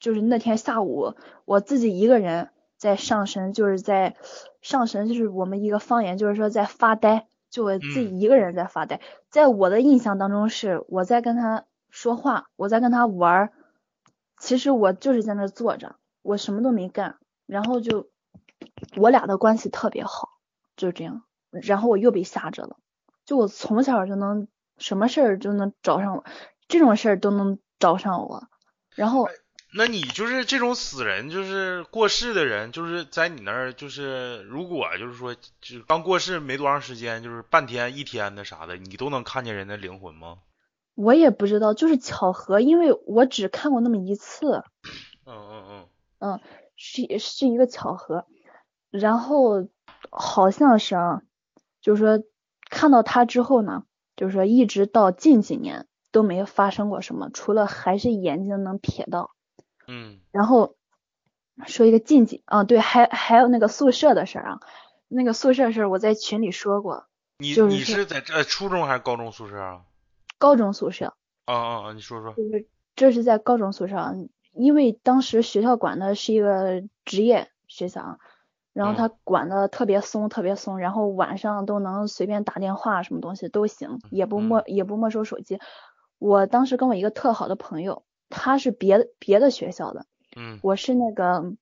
[0.00, 4.16] 就是那天下午我自己一个人在上神，就是在
[4.60, 9.00] 上神，就是我们一个方言，就是说在发呆，就我自己一个人在发呆。
[9.30, 13.52] 在我的印象当中是我在跟他说话，我在跟他玩。
[14.38, 18.10] 其实我就是在那坐着，我什么都没干，然后就
[18.96, 20.28] 我俩的关系特别好，
[20.76, 22.76] 就这样，然后我又被吓着了。
[23.24, 24.46] 就我从小就能
[24.78, 26.24] 什么事儿就能找上我，
[26.68, 28.48] 这种事儿都能找上我。
[28.94, 29.28] 然后，
[29.74, 40.38] 那你就是这种死人，就是过世的人，就是在你那儿，就是如果就是说，就刚过世没多长时间，就是半天、一天的啥的，你都能看见人的灵魂吗？
[40.94, 44.64] 我也不知道，就是巧合，因为我只看过那么一次。
[45.26, 45.88] 嗯嗯嗯。
[46.18, 46.40] 嗯，
[46.76, 48.26] 是是一个巧合，
[48.90, 49.68] 然后
[50.10, 51.20] 好像是啊，
[51.82, 52.24] 就是说
[52.70, 53.84] 看到他之后呢，
[54.16, 59.30] 就是说一直到近几年都没发生过什么，除了还是眼睛能瞥到。
[59.86, 60.18] 嗯。
[60.32, 60.74] 然后
[61.66, 64.60] 说一个近几啊，对，还还有那个宿舍的事儿啊，
[65.08, 67.06] 那个宿舍事儿我在群里说过。
[67.38, 69.82] 你你是在这初中还是高中宿舍啊？
[70.38, 71.92] 高中宿舍啊啊啊！
[71.92, 74.14] 你说说，就是这是在高中宿舍，
[74.52, 78.18] 因为当时学校管的是一个职业学校，
[78.76, 85.58] 然后他管的特别松，特别松，然后晚上都能随便打电话，什么东西都行，也不没也不没收手机。
[86.18, 90.04] 我当时跟我一个特好的朋友，他是别的别的学校的，
[90.36, 91.54] 嗯，我是那个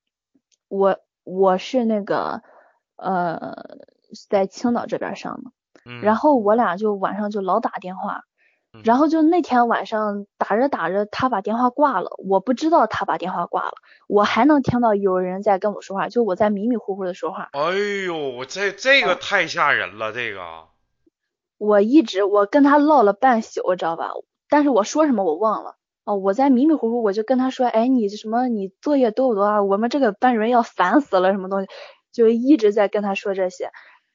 [0.66, 2.42] 我我是那个
[2.96, 3.79] 呃
[4.29, 5.53] 在青岛这边上的，
[5.87, 8.22] 嗯，然后我俩就晚上就老打电话。
[8.82, 13.74] 然后就那天晚上打着打着，他把电话挂了，我不知道他把电话挂了，
[14.08, 17.50] 我还能听到有人在跟我说话，就我在迷迷糊糊的说话。
[17.52, 17.60] 哎
[18.06, 20.40] 呦，这这个太吓人了，这个。
[21.56, 24.10] 我一直我跟他唠了半宿，知道吧？
[24.48, 25.76] 但是我说什么我忘了。
[26.04, 28.48] 哦，我在迷迷糊糊，我就跟他说，哎，你什么？
[28.48, 29.62] 你作业多不多啊？
[29.62, 31.68] 我们这个班主任要烦死了，什么东西？
[32.12, 33.70] 就一直在跟他说这些，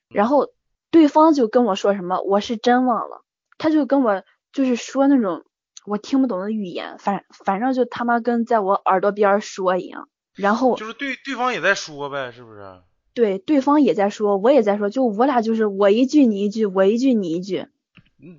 [0.10, 0.50] 然后
[0.92, 3.22] 对方就跟我说什么，我是真忘了，
[3.58, 4.22] 他就跟我。
[4.52, 5.44] 就是说那种
[5.86, 12.82] 我听不懂的语言，反反正就他妈跟在我耳朵边说一样，然后就是对对方也在说呗，是不是？
[13.14, 17.68] 对，对方也在说，我也在说，就我俩就是我一句你一句，我一句你一句。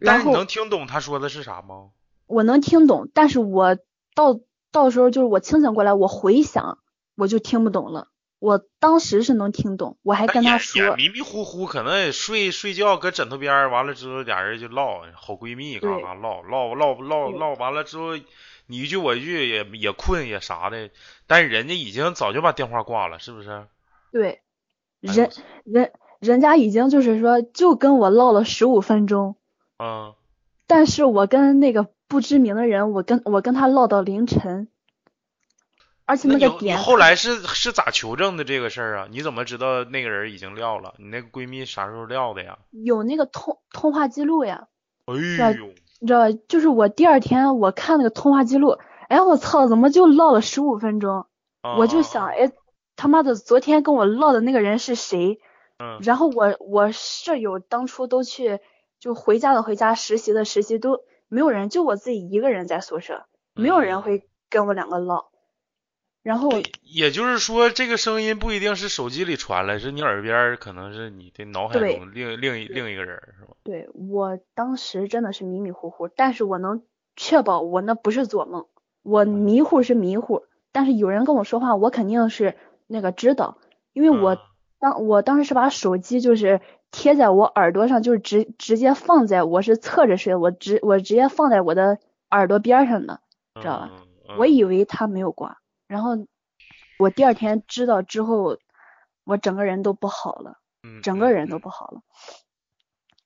[0.01, 1.91] 但是你能听懂他说的是啥吗？
[2.27, 3.77] 我能听懂，但是我
[4.15, 6.79] 到到时候就是我清醒过来，我回想
[7.17, 8.09] 我就听不懂了。
[8.41, 18.17] 我当时是能听懂，我还跟他说，迷迷糊糊，可能也睡睡觉搁枕头边，完了之后俩人就唠，好闺蜜嘎嘎唠唠唠唠唠，完了之后
[18.67, 20.89] 你一句我一句，也也困也啥的，
[21.27, 23.67] 但是人家已经早就把电话挂了，是不是？
[24.11, 24.41] 对，
[25.01, 25.31] 人
[25.65, 29.37] 人人家已经就是说就跟我唠了十五分钟，
[29.79, 30.15] 嗯，
[30.67, 34.69] 但是我跟那个不知名的人，我跟我跟他唠到凌晨。
[36.11, 39.07] 而且那个点，后来是是咋求证的这个事儿啊？
[39.13, 40.95] 你怎么知道那个人已经撂了？
[40.99, 42.59] 你那个闺蜜啥时候撂的呀？
[42.73, 44.67] 有那个通通话记录呀。
[45.07, 45.15] 哎
[45.53, 45.67] 呦，
[46.01, 46.33] 你知道？
[46.49, 48.77] 就是我第二天我看那个通话记录，
[49.09, 51.27] 哎我操，怎么就唠了十五分钟？
[51.79, 52.51] 我就想，哎
[52.97, 55.39] 他妈的，昨天跟我唠的那个人是谁？
[55.79, 56.01] 嗯。
[56.03, 58.59] 然后我我舍友当初都去，
[58.99, 65.30] 就回家的回家，实习的实习，都没有人，就我自己一个人在宿舍，没有人会跟我两个唠。
[66.23, 66.51] 然后
[66.83, 73.55] 也就是说，这个声音不一定是手机里传来，是你耳边，可能是你的脑海中另另一另一个人，是吧？
[73.65, 76.83] 对我当时真的是迷迷糊糊，但是我能
[77.17, 78.67] 确保我那不是做梦，
[79.03, 82.55] 我迷糊是迷糊，但是有人跟我说话，我肯定是
[82.87, 83.59] 那个知道，
[83.93, 84.37] 因为我
[84.79, 91.99] 当我当时是把手机就是贴在我耳朵上，就是直直接放在我是侧着睡，我直我直接放在我的
[92.31, 93.21] 耳朵边上的，
[93.61, 93.91] 知道吧？
[94.39, 95.60] 我以为他没有挂。
[95.91, 96.13] 然后
[97.01, 98.59] 我第二天知道之后，
[99.25, 100.59] 我整个人都不好了，
[101.03, 102.03] 整个人都不好了。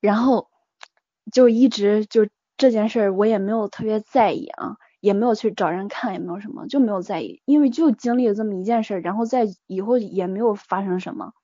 [0.01, 0.49] 然后
[1.31, 11.35] 就一直就这件事儿，我也没有特别在意啊，也没有去找人看，也没有什么，就没有在意，因为就经历了这么一件事儿，然后在以后也没有发生什么。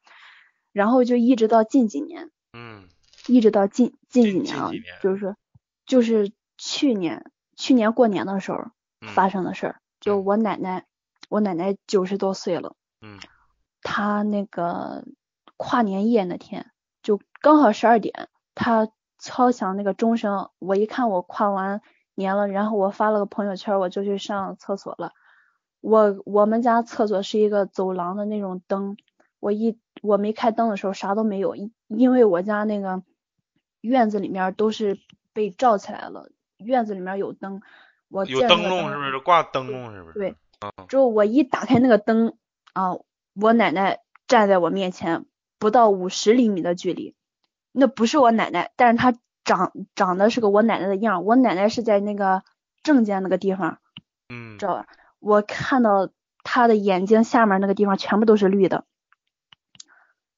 [0.73, 2.89] 然后就一直到近几年，嗯，
[3.27, 4.71] 一直到近近几年啊，
[5.03, 5.37] 就是
[5.85, 8.71] 就是去年去年过年的时候
[9.15, 10.87] 发生的事儿，就我奶奶。
[11.31, 13.21] 我奶奶九十多岁了，嗯，
[13.83, 15.05] 她那个
[15.57, 16.73] 跨年夜那天，
[17.05, 21.83] 就刚好十二点，她敲响那个钟声，我一看我跨完
[22.17, 25.13] 年了，然后我发了个朋友圈，我就去上厕所了。
[25.81, 28.97] 我我们家厕所是一个走廊的那种灯，
[29.39, 31.55] 我一我没开灯的时候啥都没有，
[31.87, 33.05] 因为我家那个
[33.81, 34.99] 院子里面都是
[35.33, 37.63] 被罩起来了，院子里面有灯，
[38.09, 40.19] 我有灯笼是不是挂灯笼是不是？
[40.19, 40.37] 对。
[40.89, 42.35] 之后我一打开那个灯
[42.73, 42.97] 啊，
[43.35, 45.25] 我奶奶站在我面前，
[45.59, 47.15] 不到五十厘米的距离，
[47.73, 52.43] 那不是我奶奶，但是她长长得是个我奶奶的样，我奶奶是在那个
[52.83, 53.79] 正间那个地方，
[54.29, 54.87] 嗯，知道吧？
[55.19, 56.11] 我看到
[56.45, 58.85] 她的眼睛下面那个地方全部都是绿的，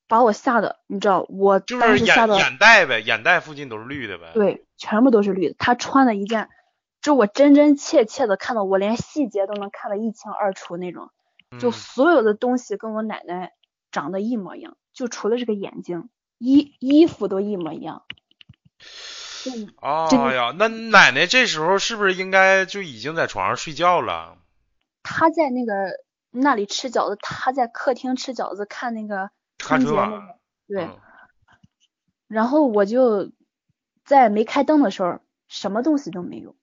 [0.06, 5.54] 把我吓的，你知道，我当时吓到眼袋呗，眼袋附近都是绿的呗，对，全部都是绿的。
[5.58, 6.48] 她穿了一件。
[7.02, 11.10] 就我真真切切的看到，我连细节都能看得一清二楚那种，
[11.60, 13.52] 就所有的东西跟我奶奶
[13.90, 18.04] 长得一模一样，就除了这个眼睛，衣衣服都一模一样。
[19.80, 24.38] 哎呀，那奶奶这时候是不是应该就已经在床上睡觉了？
[25.02, 25.98] 她在那个
[26.30, 30.22] 那里吃饺子，她在客厅吃饺子，看那个春节那个，
[30.68, 30.88] 对。
[32.28, 33.32] 然后我就
[34.04, 36.54] 在没开灯的时候，什么东西都没有。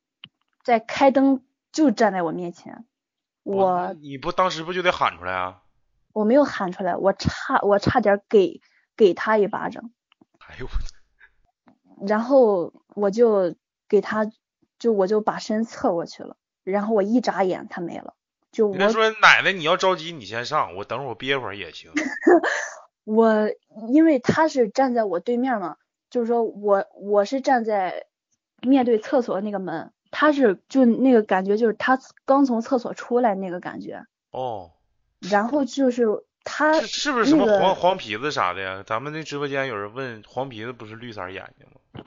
[0.69, 2.85] 在开灯就站在我面前，
[3.41, 5.63] 我你不当时不就得喊出来啊？
[6.13, 8.61] 我没有喊出来，我差我差点给
[8.95, 9.89] 给他一巴掌。
[10.37, 12.07] 哎呦我！
[12.07, 13.55] 然后我就
[13.87, 14.31] 给他，
[14.77, 18.13] 就我就把身侧过去了，然后我一眨眼他没了。
[18.51, 21.91] 就我说奶奶你要着急你先上，我等会儿我憋会儿也行。
[23.05, 23.49] 我
[23.87, 25.77] 因为他是站在我对面嘛，
[26.11, 28.05] 就是说我我是站在
[28.61, 29.91] 面对厕所那个门。
[30.11, 34.03] 他是就那个感觉，就是他刚从厕所出来那个感觉。
[34.31, 34.71] 哦。
[35.19, 36.05] 然后就是
[36.43, 38.83] 他是不是什么黄黄皮子啥的呀？
[38.85, 42.03] 咱们那直播间有人问，黄皮子不是绿色眼睛吗？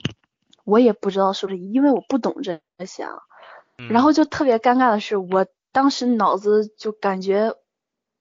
[0.63, 3.07] 我也不知道是不是，因为我不懂这些。
[3.89, 7.53] 然后就特别尴尬的是，我当时脑子就感觉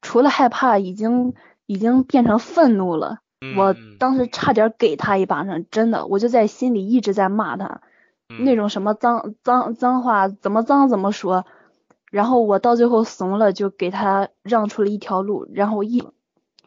[0.01, 1.35] 除了害怕，已经
[1.67, 3.19] 已经变成愤怒了。
[3.57, 7.81] 我当时差点给他一巴掌，真的，我就在心里一直在骂他。
[8.41, 11.45] 那种什么脏脏脏话怎么脏怎么说，
[12.11, 16.03] 然后我到最后怂了，就给他让出了一条路，然后一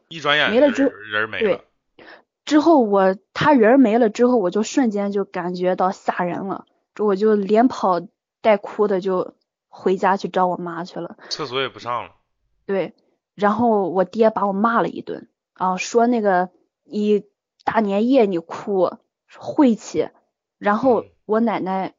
[0.09, 1.61] 一转眼没了之人没了。
[1.97, 2.05] 对，
[2.45, 8.01] 之后我他人没了之后，我就瞬间就感觉到吓人了，就我就连跑
[8.41, 9.33] 带哭的就
[9.67, 11.17] 回家去找我妈去了。
[11.29, 12.11] 厕所也不上了。
[12.65, 12.93] 对，
[13.35, 16.49] 然后我爹把我骂了一顿啊，说那个
[16.83, 17.23] 你
[17.63, 18.97] 大年夜你哭
[19.37, 20.09] 晦气，
[20.57, 21.05] 然后。
[21.25, 21.95] 我奶奶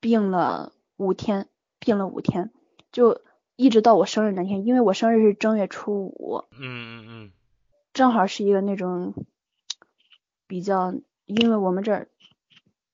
[0.00, 1.48] 病了五天，
[1.80, 2.52] 病了五天，
[2.92, 3.20] 就
[3.56, 7.32] 一直到我生日那天，因为我生日是正月初五，嗯嗯嗯，
[7.92, 9.14] 正好是一个那种
[10.46, 12.08] 比较，因为我们这儿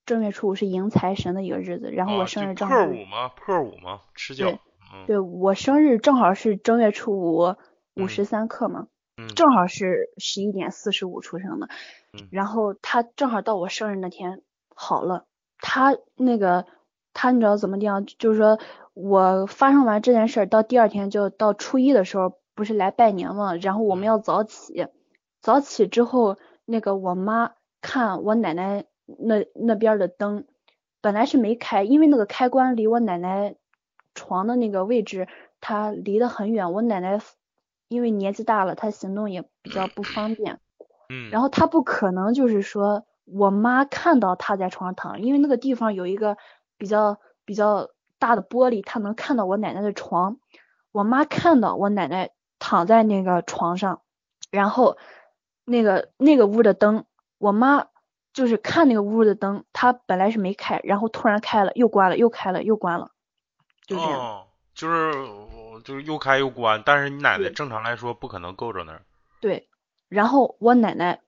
[0.06, 3.28] 正月初五是迎财神的一个日子，然后我生日正好破五吗？
[3.28, 4.00] 破五吗？
[4.14, 4.58] 吃饺，
[5.06, 7.56] 对我生日正好是正月初五
[7.94, 8.88] 五时三刻嘛，
[9.36, 11.68] 正好是十一点四十五出生的，
[12.30, 14.42] 然后他正好到我生日那天。
[14.84, 15.26] 好了，
[15.60, 16.66] 他那个
[17.14, 18.04] 他你知道怎么样？
[18.04, 18.58] 就是说
[18.94, 23.54] 我发生完这件事儿，到第二天就到初一的时候，不是来拜年嘛？
[23.54, 24.88] 然后我们要早起，
[25.40, 30.46] 早起之后，那个我妈看我奶奶那那边的灯，
[31.00, 33.54] 本来是没开，因为那个开关离我奶奶
[34.16, 35.28] 床的那个位置，
[35.60, 36.72] 它离得很远。
[36.72, 37.20] 我奶奶
[37.86, 40.58] 因为年纪大了，她行动也比较不方便，
[41.08, 43.06] 嗯，然后她不可能就是说。
[43.24, 46.36] 我妈看到她在床上躺，因为那个地方有一个
[46.76, 50.38] 比较比较大的玻璃，她能看到我奶奶的床。
[50.90, 54.02] 我妈看到我奶奶躺在那个床上，
[54.50, 54.98] 然后
[55.64, 57.06] 那个那个屋的灯，
[57.38, 57.86] 我妈
[58.32, 63.10] 就是看那个屋的灯，她本来是没开，然后突然开了，又关了，又开了，又关了，
[63.86, 64.20] 就这样。
[64.20, 65.12] 哦，就是
[65.84, 69.02] 就是又开又关，但是你奶奶正常来说不可能够着那儿。
[69.40, 69.68] 对，
[70.08, 71.20] 然后我奶奶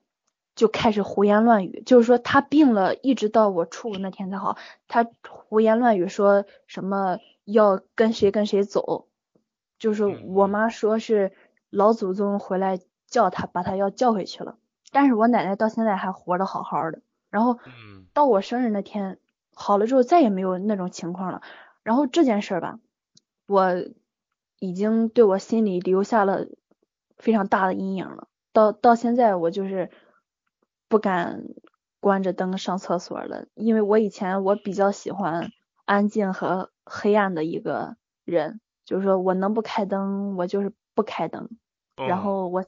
[0.55, 4.57] 就开始胡言乱语，就是说他病了，一直到我初五那天才好。
[4.87, 9.09] 他胡言乱语说什么要跟谁跟谁走，
[9.79, 11.33] 就是嗯我妈说是
[11.71, 12.79] 老祖宗回来
[13.09, 14.57] 叫他，把他要叫回去了。
[14.93, 17.01] 但是我奶奶到现在还活得好好的。
[17.31, 19.19] 然后嗯到我生日那天
[19.55, 21.43] 好了之后，再也没有那种情况了。
[21.83, 22.79] 然后这件事儿吧，
[23.47, 23.75] 我
[24.61, 26.47] 已经对我心里留下了
[27.19, 28.29] 非常大的阴影了。
[28.53, 29.91] 到到现在，我就是
[30.89, 31.45] 不敢
[32.01, 35.51] 关着灯上厕所了，因为我以前我比较喜欢
[35.85, 41.49] 安静和黑暗的一个人，就是说我能不开灯，我就是不开灯。
[41.97, 42.65] 然哦后我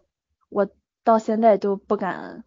[0.48, 0.68] 我
[1.04, 2.44] 到现在都不敢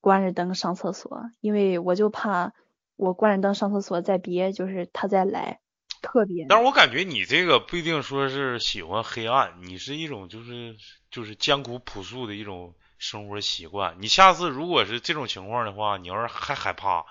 [0.00, 2.52] 关着灯上厕所，因为我就怕
[2.96, 5.60] 我关着灯上厕所再憋，就是他再来，
[6.02, 10.76] 特别但是我感觉你这个不一定说是喜欢黑暗，你是一种就是
[11.10, 13.96] 就是艰苦朴素的一种生活习惯。
[13.98, 17.06] 你下次如果是这种情况的话，你要是还害怕，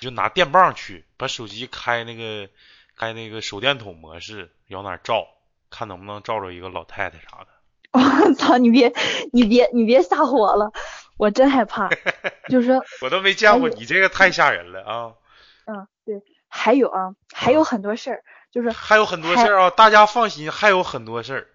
[0.00, 2.50] 你就拿电棒去把手机开那个
[2.96, 5.26] 开那个手电筒模式，往哪照，
[5.70, 7.48] 看能不能照着一个老太太啥的。
[7.90, 8.92] 我操，你别
[9.32, 10.70] 你别你别吓唬我了，
[11.16, 11.88] 我真害怕。
[12.50, 15.14] 就是说，我都没见过你这个太吓人了啊！
[15.64, 21.48] 嗯，对，还有啊，还有很多事儿，就是还有很多事儿啊，大家放心，还有很多事儿。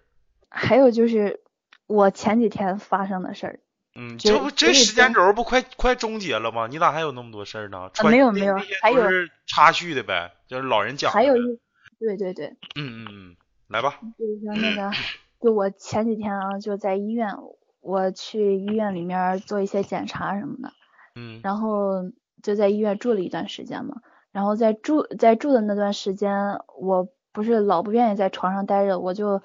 [0.50, 1.40] 还有就是
[1.86, 3.60] 我前几天发生的事儿。
[3.96, 6.66] 嗯，这不这时间中轴不快快终结了吗？
[6.66, 7.90] 你咋还有那么多事儿呢？
[8.04, 11.14] 没有没有还有都是插叙的呗，就是老人讲的。
[11.14, 11.60] 还有一，
[12.00, 13.36] 对对对，嗯嗯嗯，
[13.68, 14.00] 来吧。
[14.18, 14.90] 就是说那个，
[15.40, 17.36] 就我前几天啊，就在医院，
[17.80, 20.72] 我去医院里面做一些检查什么的，
[21.14, 22.10] 嗯然后
[22.42, 23.96] 就在医院住了一段时间嘛。
[24.32, 29.40] 然后在住在住的那段时间，我不是老不愿意在床上待着，我就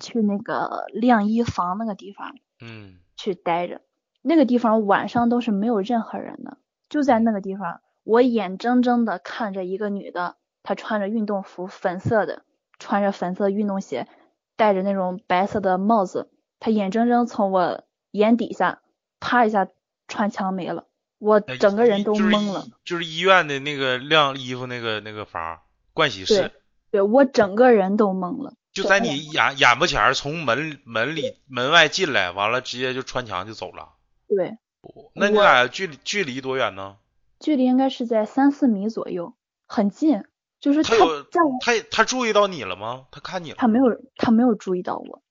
[0.00, 3.82] 去那个晾衣房那个地方嗯去待着。
[4.22, 6.56] 那个地方晚上都是没有任何人的，
[6.88, 12.42] 就在那个地方，我眼睁睁的看着一个女的，她穿着运动服，粉色的，
[12.78, 14.08] 穿着粉色运动鞋，
[14.56, 18.80] 戴着那种白色的帽子，她眼睁睁从我眼底下
[19.20, 19.68] 啪一下
[20.08, 20.86] 穿墙没了，
[21.18, 22.64] 我整个人都就是懵了。
[22.66, 25.58] 医就是医院的那个晾衣服那个那个房
[25.94, 26.52] 盥洗室对，
[26.90, 28.54] 对我整个人都懵了。
[28.72, 33.90] 就在你眼眼巴前儿从门门里门外进来，完了直接就穿墙就走了。
[34.28, 34.58] 对，
[35.14, 36.96] 那你俩距离距离多远呢？
[37.38, 39.34] 距离应该是在三四米左右，
[39.66, 40.24] 很近。
[40.60, 41.24] 就是他他有，
[41.62, 43.06] 他他注意到你了吗？
[43.10, 45.22] 他看你了，他没有，他没有注意到我。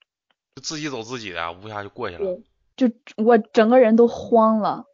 [0.56, 2.26] 就自己走自己的，无下就过去了。
[2.26, 2.44] 对
[2.76, 4.86] 就我整个人都慌了，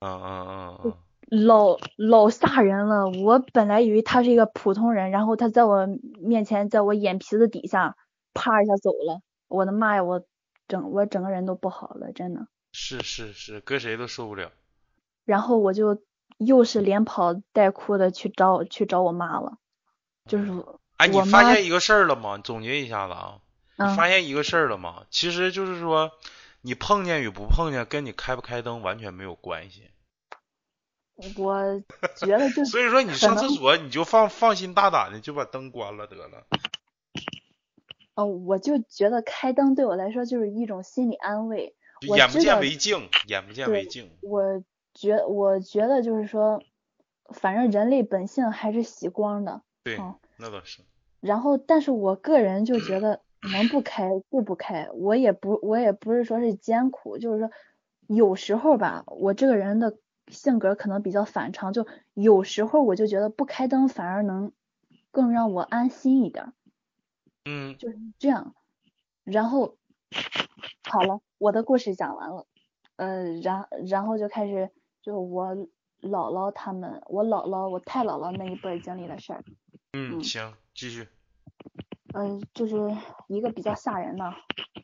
[0.00, 0.92] 嗯嗯嗯嗯，
[1.26, 3.08] 老老吓人了。
[3.08, 5.86] 我本来以为他是一个普通人，然后他在我
[6.20, 7.96] 面前，在我眼皮子底下，
[8.34, 9.20] 啪一下走了。
[9.48, 10.24] 我的妈呀，我
[10.68, 12.46] 整我整个人都不好了，真的。
[12.72, 14.50] 是是是，搁谁都受不了。
[15.24, 16.02] 然后我就
[16.38, 19.58] 又是连跑带哭的去找去找我妈了，
[20.26, 20.52] 就是
[20.96, 22.38] 哎，你发现一个事儿了吗？
[22.38, 23.14] 总结一下子
[23.76, 25.04] 啊，发现一个事儿了吗？
[25.10, 26.12] 其实就是说，
[26.60, 29.90] 你碰见与不碰见，跟你开不开灯完全没有关系。
[31.38, 31.82] 我
[32.16, 36.46] 觉得就是所以说，你上厕所你就放放心大胆的就把灯关了得了。
[38.14, 41.74] 哦，我就觉得开灯对我来说就是一种心理安慰。
[42.02, 44.10] 眼不见为净，眼不见为净。
[44.20, 44.62] 我
[44.92, 46.62] 觉我觉得就是说，
[47.32, 49.62] 反正人类本性还是喜光的。
[49.82, 50.82] 对哦，那倒是。
[51.20, 53.20] 然后，但是我个人就觉得
[53.52, 57.50] 能不开就不开，我也不我也不是说是艰苦，就是说
[58.06, 59.96] 有时候吧，我这个人的
[60.28, 64.52] 性格可能比较反常，就有时候我就觉得不开灯反而能
[65.10, 66.52] 更让我安心一点儿。
[67.44, 68.54] 嗯就是这样。
[69.24, 69.76] 然后
[70.84, 72.46] 好了，我的故事讲完了，
[72.96, 74.70] 呃，然然后就开始
[75.02, 75.56] 就我
[76.00, 79.44] 姥姥他们，我姥姥我太姥姥那一辈儿经历的事儿，
[79.92, 81.08] 嗯，嗯行，继续。
[82.18, 82.74] 嗯、就是
[83.28, 84.34] 一个比较吓人的，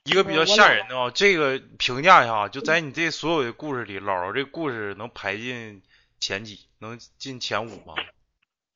[0.05, 5.81] 一个比较吓人的啊，这个评价一下啊，就在你这所有的故事里，姥姥这故事能排进
[6.21, 7.95] 前几，能进前五吗？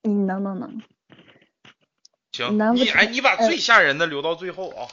[0.03, 0.83] 你能能能，
[2.33, 4.89] 行，你哎，你把呃最吓人的留到最后啊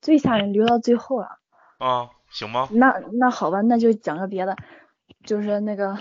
[0.00, 1.38] 最吓人留到最后了。
[1.78, 2.68] 啊，行吗？
[2.72, 4.56] 那那好吧，那就讲个别的，
[5.24, 5.96] 就是那个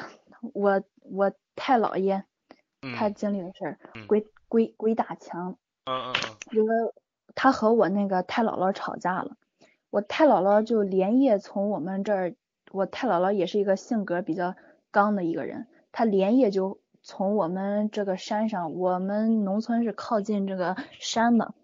[0.53, 2.23] 我我太姥爷
[2.81, 5.55] 嗯他经历的事儿，嗯鬼鬼鬼打墙。
[5.89, 6.93] 嗯嗯嗯就是
[7.33, 9.37] 他和我那个太姥姥吵架了，
[9.89, 12.35] 我太姥姥就连夜从我们这儿，
[12.71, 14.55] 我太姥姥也是一个性格比较
[14.91, 21.55] 刚的一个人，她连夜就从我们这个山上，我们农村是靠近这个山的，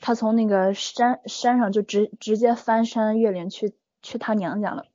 [0.00, 4.86] 她从那个山山上就直直接翻山越岭去去她娘家了，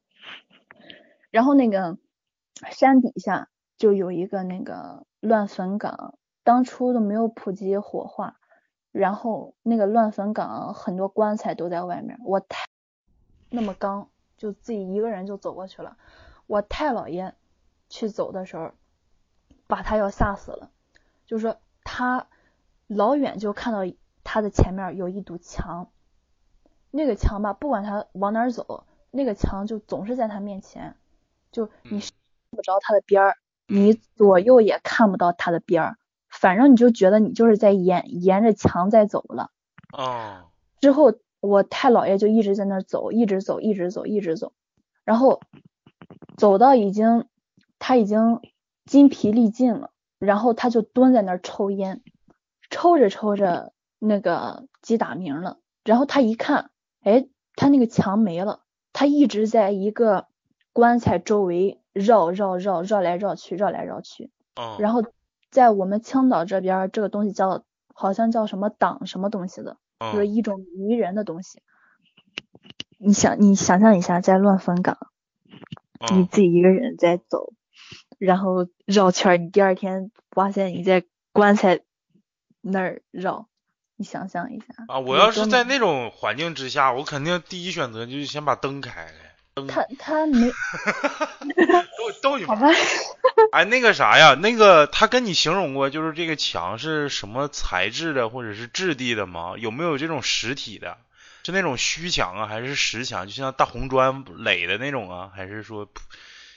[1.32, 1.98] 然后那个
[2.72, 3.48] 山底下
[3.78, 8.39] 就有一个那个乱坟岗，当初都没有普及火化。
[8.92, 12.68] 然后那个乱坟岗很多棺材都在外面，我太
[13.50, 15.98] 那么刚，就自己一个人就走过去了。
[16.48, 17.36] 我太姥爷
[17.90, 18.72] 去走的时候，
[19.68, 20.72] 把他要吓死了。
[21.26, 22.28] 就说他
[22.88, 23.82] 老远就看到
[24.24, 25.92] 他的前面有一堵墙，
[26.90, 30.96] 那个墙吧，不管他往哪走，那个墙就总是在他面前，
[31.52, 32.10] 就你看
[32.50, 33.38] 不着他的边儿，
[33.68, 35.98] 你左右也看不到他的边儿。
[36.30, 39.52] 反正你就觉得你就是在沿沿着墙在走了。
[39.92, 40.46] 哦。
[40.80, 44.54] 之后我太姥爷就一直在那走，一直走，一直走，一直走，
[45.04, 45.42] 然后
[46.38, 47.26] 走到已经
[47.80, 48.40] 他已经
[48.86, 52.02] 筋疲力尽了，然后他就蹲在那儿抽烟，
[52.70, 56.72] 抽着抽着那个鸡打鸣了，然后他一看，
[57.02, 58.62] 哎，他那个墙没了，
[58.94, 60.28] 他一直在一个
[60.72, 64.32] 棺材周围绕绕绕绕来绕去，绕来绕去。
[64.56, 64.78] 哦。
[64.80, 65.04] 然后。
[65.52, 71.62] 在我们青岛这边，这个东西叫好像叫什么党什么东西的，就是一种迷人的东西。
[72.98, 74.98] 你想，你想象一下，在乱坟岗，
[76.14, 77.54] 你自己一个人在走，
[78.18, 81.80] 然后绕圈，你第二天发现你在棺材
[82.62, 83.48] 那儿绕，
[83.96, 84.66] 你想象一下。
[84.88, 89.29] 啊，我要是在那种环境之下，我肯定第一选择就是先把灯开开。
[89.68, 90.50] 他他没，
[91.98, 92.68] 逗逗你好吧。
[93.52, 99.56] 哎，那个啥呀，那个他跟你形容过，就是这个墙是什么材质的，或者是质地的吗？
[99.58, 100.98] 有没有这种实体的？
[101.44, 103.26] 是那种虚墙啊，还是实墙？
[103.26, 105.88] 就像大红砖垒的那种啊，还是说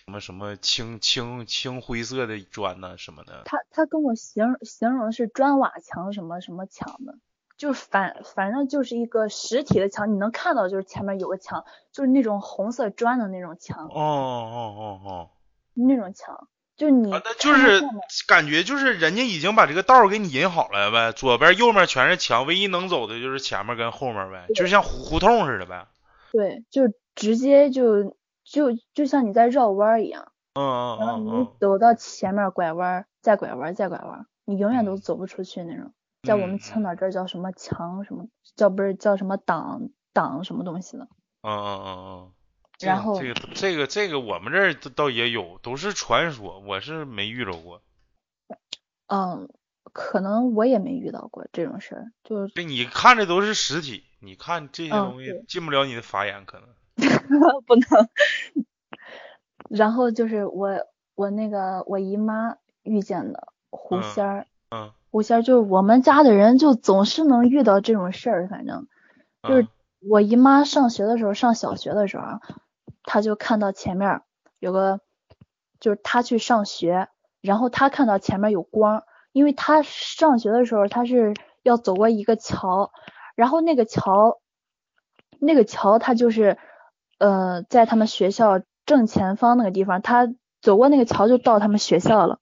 [0.05, 2.99] 什么什么青青青灰色的砖呢？
[2.99, 3.43] 什么的？
[3.47, 7.15] 他他跟我形形容的是砖瓦墙，什么什么墙的。
[7.63, 13.87] 就反反正就是一个实体的墙，你能看到就是前面有个墙，就是那种红色砖的那种墙。
[13.87, 15.31] 哦哦哦哦，
[15.73, 17.81] 那种墙，就你那就是
[18.27, 25.87] 感觉就是人家已经把这个道给你引好了呗，左边右面全是墙，唯一能走的就是前面跟后面呗，就像胡胡同似的呗。
[26.33, 30.33] 对，就直接就就就像你在绕弯一样。
[30.55, 30.99] 嗯嗯嗯。
[30.99, 35.93] 然后你走到前面拐弯，再拐弯，再拐弯，你永远都走不出去那种。
[36.23, 41.09] 在我们青岛这儿叫什么墙什么叫不是叫什么挡挡什么东西的？
[41.43, 42.33] 嗯嗯嗯嗯。
[42.81, 47.83] 然后这个这个这个我们这儿倒也有，都是传说，我是没遇着过。
[49.09, 49.49] 嗯，
[49.93, 52.47] 可能我也没遇到过这种事儿，就。
[52.49, 56.69] 是你看着都是实体，你看这些东西进不了你的法眼，可能。
[57.67, 58.09] 不能。
[59.69, 60.71] 然后就是我
[61.17, 64.47] 我那个我姨妈遇见的狐仙儿。
[64.71, 64.93] 嗯。
[65.13, 68.49] 狐仙就是我们家的人，就总是能遇到这种事儿。
[68.49, 68.89] 反正
[69.43, 69.69] 就是
[70.01, 72.25] 我姨妈上学的时候，上小学的时候，
[73.03, 74.23] 她就看到前面
[74.59, 75.01] 有个，
[75.81, 77.09] 就是她去上学，
[77.43, 82.91] 然后她看到前面有光，因为她上学的时候，她是要走过一个桥，
[83.37, 84.41] 然后那个桥，
[85.39, 86.57] 那个桥它就是
[87.19, 90.27] 呃在他们学校正前方那个地方，她
[90.63, 92.39] 走过那个桥就到他们学校了。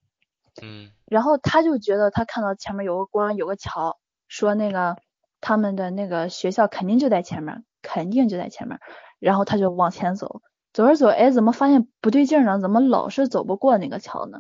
[0.63, 0.93] 嗯。
[1.11, 3.99] 然后他就觉得他看到前面有个光，有个桥，
[4.29, 4.97] 说那个
[5.41, 8.79] 他们的那个学校肯定就在前面，肯定就在前面。
[9.19, 10.41] 然后他就往前走，
[10.73, 12.61] 走着走，哎，怎么发现不对劲呢？
[12.61, 14.39] 怎么老是走不过那个桥呢？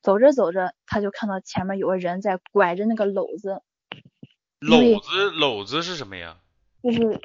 [0.00, 3.60] 走着走着，他就看到前面有个人在拐着那个篓子。
[4.60, 6.36] 篓子，篓子是什么呀？
[6.84, 7.20] 就是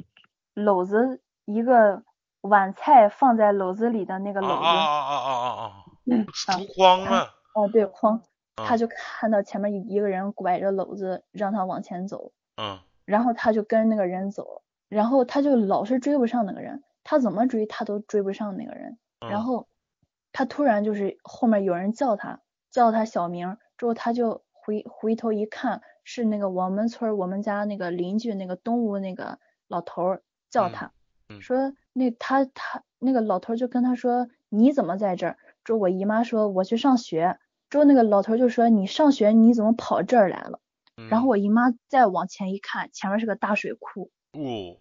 [0.56, 2.02] 篓子，一个
[2.40, 4.52] 碗菜放在篓子里的那个篓子。
[4.52, 6.56] 啊啊啊啊啊啊！
[6.58, 7.28] 竹筐嘛。
[7.54, 8.22] 哦，对，筐。
[8.66, 12.32] 他就看到前面一一个人拐着篓子，让他往前走。
[12.56, 12.78] 嗯。
[13.04, 18.98] 然后他就跟那个人走，然后他就老是追不上那个人，他怎么追他都追不上那个人。
[19.18, 19.66] 然后
[20.32, 22.40] 他突然就是后面有人叫他，
[22.70, 30.92] 叫他小名，之后他就回回头一看，是那个我们村我们家那个邻居那个东屋那个老头叫他，
[31.40, 35.36] 说那他他那个老头就跟他说你怎么在这儿？
[35.64, 37.38] 之后我姨妈说我去上学。
[37.70, 40.60] 之后那个老头就说：“你上学你怎么跑这儿来了？”
[41.08, 44.10] 然后我姨妈再往前一看，前面是个大水库。
[44.32, 44.76] 哦。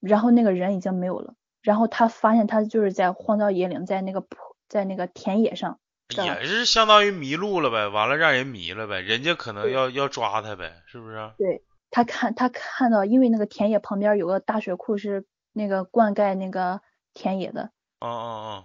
[0.00, 1.34] 然后那个人已经没有了。
[1.62, 5.78] 然后他发现他就是在荒郊野岭，在那个坡，在那个田野上。
[6.10, 11.30] 也是相当于迷路了呗，完了让人迷了呗，人家可能要要抓他呗，是不是？
[11.38, 11.64] 对。
[11.90, 16.80] 他看他看到，因为那个田野旁边有个大水库是那个灌溉那个
[17.14, 17.70] 田野的，
[18.00, 18.64] 哦哦哦，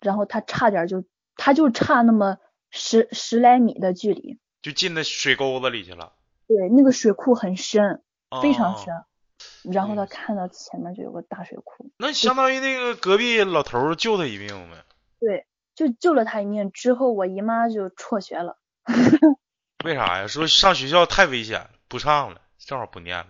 [0.00, 1.04] 然后他差点就
[1.36, 2.38] 他就差那么
[2.70, 6.12] 十十来米的距离，就进那水沟子里去了，
[6.46, 8.02] 对，那个水库很深，
[8.42, 14.84] 非常哦深，然后他嗯看到前面就有个大水库，那相当于那个隔壁老头救他一命呗。
[15.20, 18.58] 对，就救了他一命之后，我姨妈就辍学了。
[19.84, 20.26] 为啥呀？
[20.26, 23.26] 说上学校太危险了，不上了，正好不念了。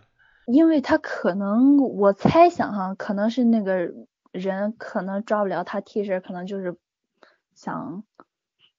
[0.47, 3.93] 因为他可能，我猜想哈，可能是那个
[4.33, 6.77] 人可能抓不了他替身，可能就是
[7.55, 8.03] 想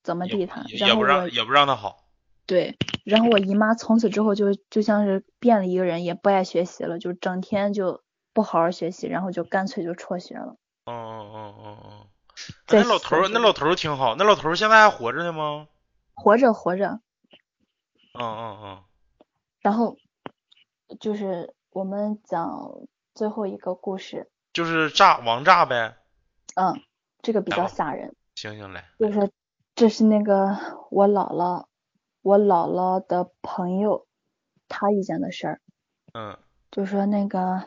[0.03, 2.05] 怎么地他，也然后也不让也不让他好。
[2.45, 10.55] 对，然后我姨妈从此之后就就像是变了一个人，也不爱学习了，就整天就不好好学习，然后就干脆就辍学了。
[10.85, 12.07] 嗯嗯嗯嗯嗯。
[12.69, 14.15] 那老头儿，那老头儿挺好。
[14.15, 15.67] 那老头儿现在还活着呢吗？
[16.15, 17.01] 活着活着，
[18.13, 18.83] 嗯嗯嗯。
[19.59, 19.97] 然后
[20.99, 22.71] 就是我们讲
[23.13, 25.97] 最后一个故事，就是炸王炸呗。
[26.55, 26.81] 嗯，
[27.21, 28.15] 这个比较吓人。
[28.35, 28.89] 行行来。
[28.97, 29.29] 就是
[29.79, 30.57] 这是那个
[30.91, 31.63] 我姥姥，
[32.21, 34.05] 我姥姥的朋友，
[34.67, 35.61] 他遇见的事儿。
[36.13, 36.37] 嗯
[36.69, 37.63] 就说那个，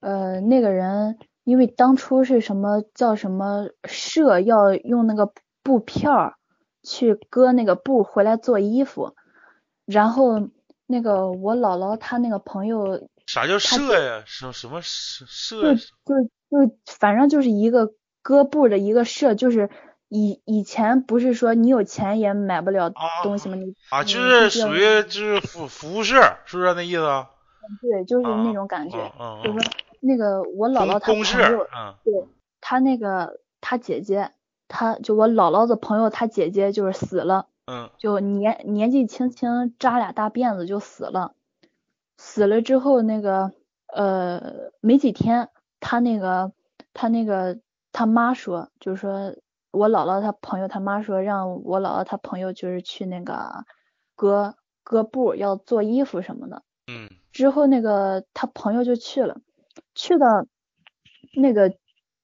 [0.00, 5.32] 呃，那个人因为当初是什么叫什么社要用那个
[5.62, 6.34] 布片儿
[6.82, 9.14] 去割那个布回来做衣服，
[9.86, 10.50] 然后
[10.86, 14.22] 那个我姥姥她那个朋友啥叫社呀？
[14.26, 15.24] 什什么社
[15.62, 15.86] 就社？
[16.04, 19.70] 就就反正就是一个割布的一个社，就是
[20.14, 23.56] 以以前不是说你有钱也买不了啊东西吗？
[23.56, 27.30] 你啊，你就是属于就是服服务社，是不是那意思啊？
[27.82, 29.12] 对，就是啊那种感觉。
[29.42, 32.28] 就是说那个我姥姥她朋公公社，友，嗯对，
[32.60, 34.30] 她那个她姐姐，
[34.68, 41.32] 她就我姥姥的朋友，她姐姐就是死了，嗯就年年纪轻轻扎俩大辫子就死了。
[42.18, 43.50] 死了之后，那个
[43.92, 45.48] 呃没几天，
[45.80, 46.52] 她那个
[46.92, 47.58] 她那个
[47.90, 49.34] 她妈说，就是说
[49.74, 53.64] 我姥姥她朋友她妈说让我姥姥她朋友就是去那个
[54.14, 56.62] 割割布要做衣服什么的。
[56.86, 59.40] 嗯之后那个他朋友就去了，
[59.96, 60.46] 去到
[61.34, 61.74] 那个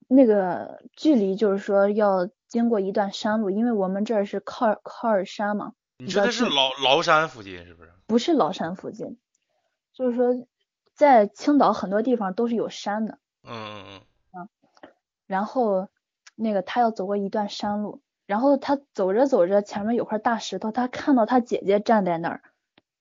[0.06, 7.90] 那个距离就是说要经过一段山路，因为我们这儿是靠靠尔山嘛，你说的是崂崂山附近是不是？
[8.06, 9.18] 不是崂山附近，
[9.92, 10.46] 就是说
[10.94, 13.18] 在青岛很多地方都是有山的。
[13.42, 14.00] 嗯嗯
[14.32, 14.48] 嗯
[15.26, 15.88] 然后
[16.40, 22.42] 那个他要走过一段山路，然后他走着走着，前面有块大石头，他看到他姐姐站在那儿，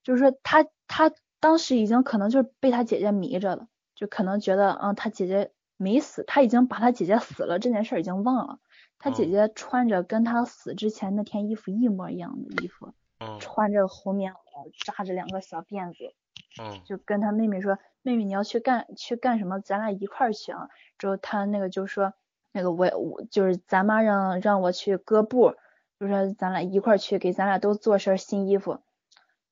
[0.04, 8.60] 就是说他他当时已经可能就是被他姐姐迷着了，就可能觉得嗯他姐姐没死，他已经把他姐姐死了这件事儿已经忘了，
[8.98, 14.38] 他姐嗯姐穿着跟他死之前那天衣服一模一样的衣服，嗯穿着红棉袄，
[14.86, 16.14] 扎着两个小辫子，
[16.62, 19.60] 嗯就跟他妹妹说，妹妹你要去干去干什么？
[19.62, 20.70] 咱俩一块儿去啊。
[20.98, 22.14] 之后他那个就说，
[22.52, 25.54] 那个我我就是咱妈让让我去割布，
[26.00, 28.80] 就说咱俩一块儿去，给咱俩都做身新衣服。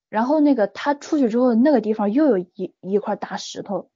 [0.10, 3.90] 然后那个他出去之后，那个地方又有一一块大石头。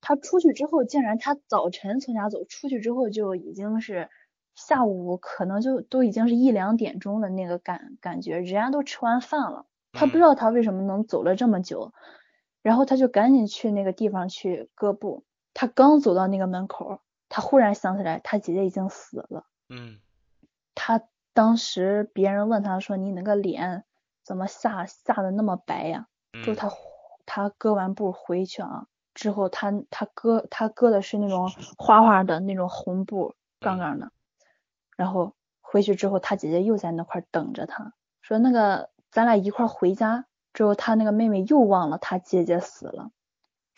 [0.00, 4.08] 他出去之后，竟然他早晨从家走，出去之后就已经是
[4.54, 9.66] 下午，可能就都已经是一两点钟的那个感感觉，人家都吃完饭了。
[9.92, 11.92] 他不知嗯道他为什么能走了这么久，
[12.62, 15.24] 然后他就赶紧去那个地方去割布。
[15.52, 17.00] 他刚走到那个门口，
[17.30, 19.46] 他忽然想起来他姐姐已经死了。
[19.70, 19.98] 嗯
[20.74, 21.02] 他
[21.32, 23.84] 当时别人问他说：“你那个脸
[24.22, 26.08] 怎么吓吓得那么白呀？”
[26.44, 26.70] 之后嗯他
[27.26, 34.10] 他割完布回去啊，之后他他割他割的是那种花花的那种红布，杠杠的。
[34.96, 40.26] 然后回去之后，他姐姐又在那块等着他，说那个咱俩一块回家。
[40.52, 43.12] 之后他那个妹妹又忘了他姐姐死了。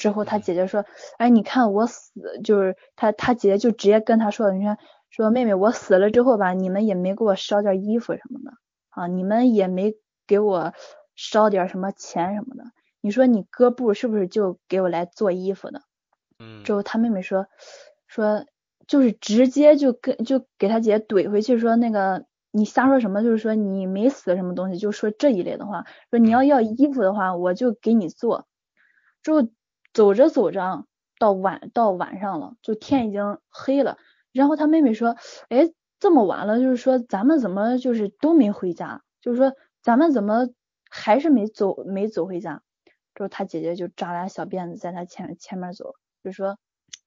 [0.03, 0.85] 之后他嗯姐姐说
[1.17, 2.11] ：“哎，你看我死，
[2.43, 4.77] 就是他他姐姐就直接跟他说，你看
[5.11, 8.51] 说妹妹我死了之后吧，你们也没给我烧件衣服什么的
[8.91, 9.95] 啊，你们也没
[10.27, 10.73] 给我
[11.15, 12.65] 烧点什么钱什么的。
[13.01, 15.83] 你说你哥布是不是就给我来做衣服的？”
[16.41, 17.47] 嗯之后他妹妹说
[18.09, 18.45] 说
[18.89, 28.49] 就是直接就跟就给他姐姐怼回去说那个你瞎说什么，就是说你没死什么东西，就说这一类的话，说你要要衣服的话，我就给你做。
[29.23, 29.49] 之后
[29.93, 30.87] 走着走着
[31.19, 33.99] 到晚到晚上了，就天已经黑了。
[34.33, 35.17] 然后他妹妹说，
[35.49, 35.71] 哎，
[36.01, 40.49] 这么晚了，就是说咱们怎么就是都没回家，就是说咱们怎么
[40.89, 42.63] 还是没走没走回家。
[43.15, 46.59] 之后他姐姐就扎俩小辫子在他前前面走，就说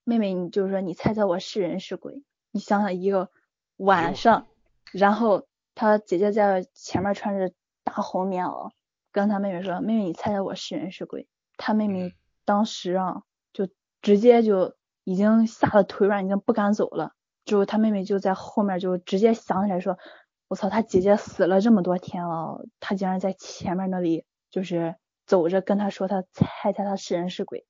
[0.03, 2.23] 妹妹，你就是说你猜猜我是人是鬼？
[2.51, 3.31] 你想想一个
[3.77, 4.45] 晚上，
[4.91, 7.51] 然后他姐姐在前面穿着
[7.83, 8.69] 大红棉袄，
[9.11, 11.27] 跟他妹妹说，妹妹你猜猜我是人是鬼？
[11.57, 12.13] 他妹妹
[12.45, 13.67] 当时啊，就
[14.01, 17.13] 直接就已经吓得腿软，已经不敢走了。
[17.43, 19.97] 之后他妹妹就在后面就直接想起来说
[20.47, 27.65] ：“我操，他姐姐死了这么多天了，他竟然在前面那里就是走着跟他说他猜猜他是人是鬼。”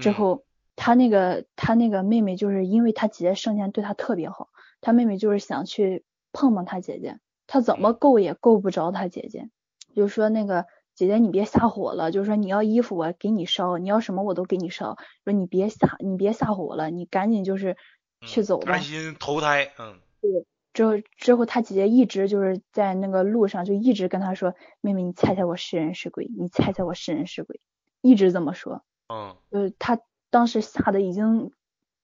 [0.00, 0.44] 之后
[0.76, 4.48] 他那个他那个妹妹就是因为他姐姐生前对他特别好，
[4.80, 9.50] 他妹妹就是想去碰碰他姐姐，他怎么够也够不着他姐姐，
[9.94, 10.66] 就说那个。
[10.94, 17.76] 姐姐，你别吓唬我了，就是说你要衣服我给你烧，你要什么我都给你烧，说你别吓你别吓唬我了，你赶紧就是
[18.26, 18.72] 去走吧。
[18.72, 19.98] 担心投胎，嗯。
[20.20, 26.26] 对，之后之后他姐姐一直就是在那个路上就一直跟他说，妹妹你猜猜我是人是鬼？
[26.38, 27.60] 你猜猜我是人是鬼？
[28.00, 28.82] 一直这么说。
[29.08, 29.36] 嗯。
[29.50, 29.98] 就是，他
[30.30, 31.52] 当时吓得已经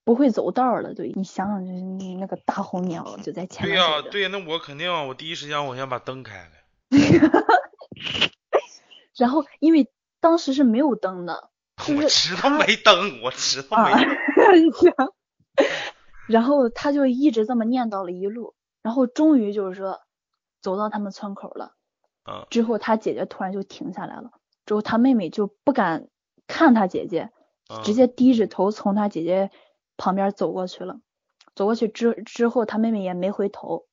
[0.04, 3.78] 不会走道了，对你想想就是你那个大红鸟 就在前面。
[3.78, 6.50] 对呀，对呀，那我肯定我第一时间我先把灯开开。
[9.20, 9.90] 然后，因为
[10.20, 11.50] 当时是没有灯的，
[11.96, 13.94] 我知道没灯，我知道没
[14.92, 15.12] 灯。
[16.26, 20.00] 然后他就一直这么念叨了一路，然后终于就是说
[20.62, 21.74] 走到他们村口了。
[22.24, 22.46] 嗯。
[22.50, 24.30] 之后他姐姐突然就停下来了，
[24.64, 26.08] 之后他妹妹就不敢
[26.46, 27.30] 看他姐姐，
[27.82, 29.50] 直接低着头从他姐姐
[29.96, 31.00] 旁边走过去了。
[31.54, 33.86] 走过去之之后，他妹妹也没回头，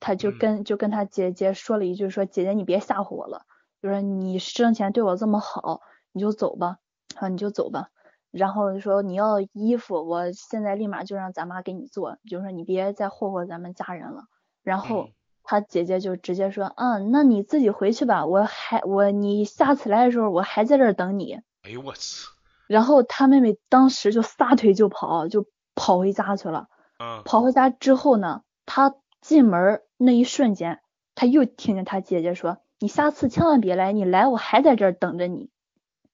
[0.00, 3.46] 他就跟就跟他姐姐说了一句，说姐姐你别吓唬我了。
[3.82, 5.80] 就是你生前对我这么好，
[6.12, 6.78] 你就走吧，
[7.16, 7.88] 啊你就走吧。
[8.30, 14.26] 然后说你要衣服，我现在立马就让咱妈给你做，就是说你别再霍霍咱们家人了。
[14.62, 15.08] 然后
[15.42, 21.40] 他姐姐就直接说，嗯，那你自己回去吧，我还我你下次来的时候我还在这儿等你。
[21.62, 22.28] 哎呦我去！
[22.68, 26.68] 然后他妹妹当时就撒腿就跑，就跑回家去了。
[26.98, 27.22] 嗯。
[27.24, 30.80] 跑回家之后呢，他进门那一瞬间，
[31.16, 32.58] 他又听见他姐姐说。
[32.82, 35.50] 你下次千万别来，你来我还在这儿等着你，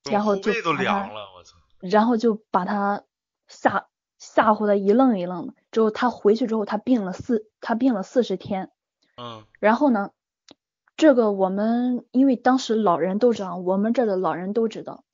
[0.04, 1.56] 然后就都凉了，我操！
[1.80, 3.04] 然后就把他
[3.46, 3.86] 吓
[4.18, 5.54] 吓唬的一愣一愣的。
[5.70, 8.70] 之后他回去之后，他病了四，他病了四十天。
[9.16, 9.46] 嗯。
[9.60, 10.10] 然后呢，
[10.98, 15.04] 这个我们因为当时老人都知道，我们这的老人都知道，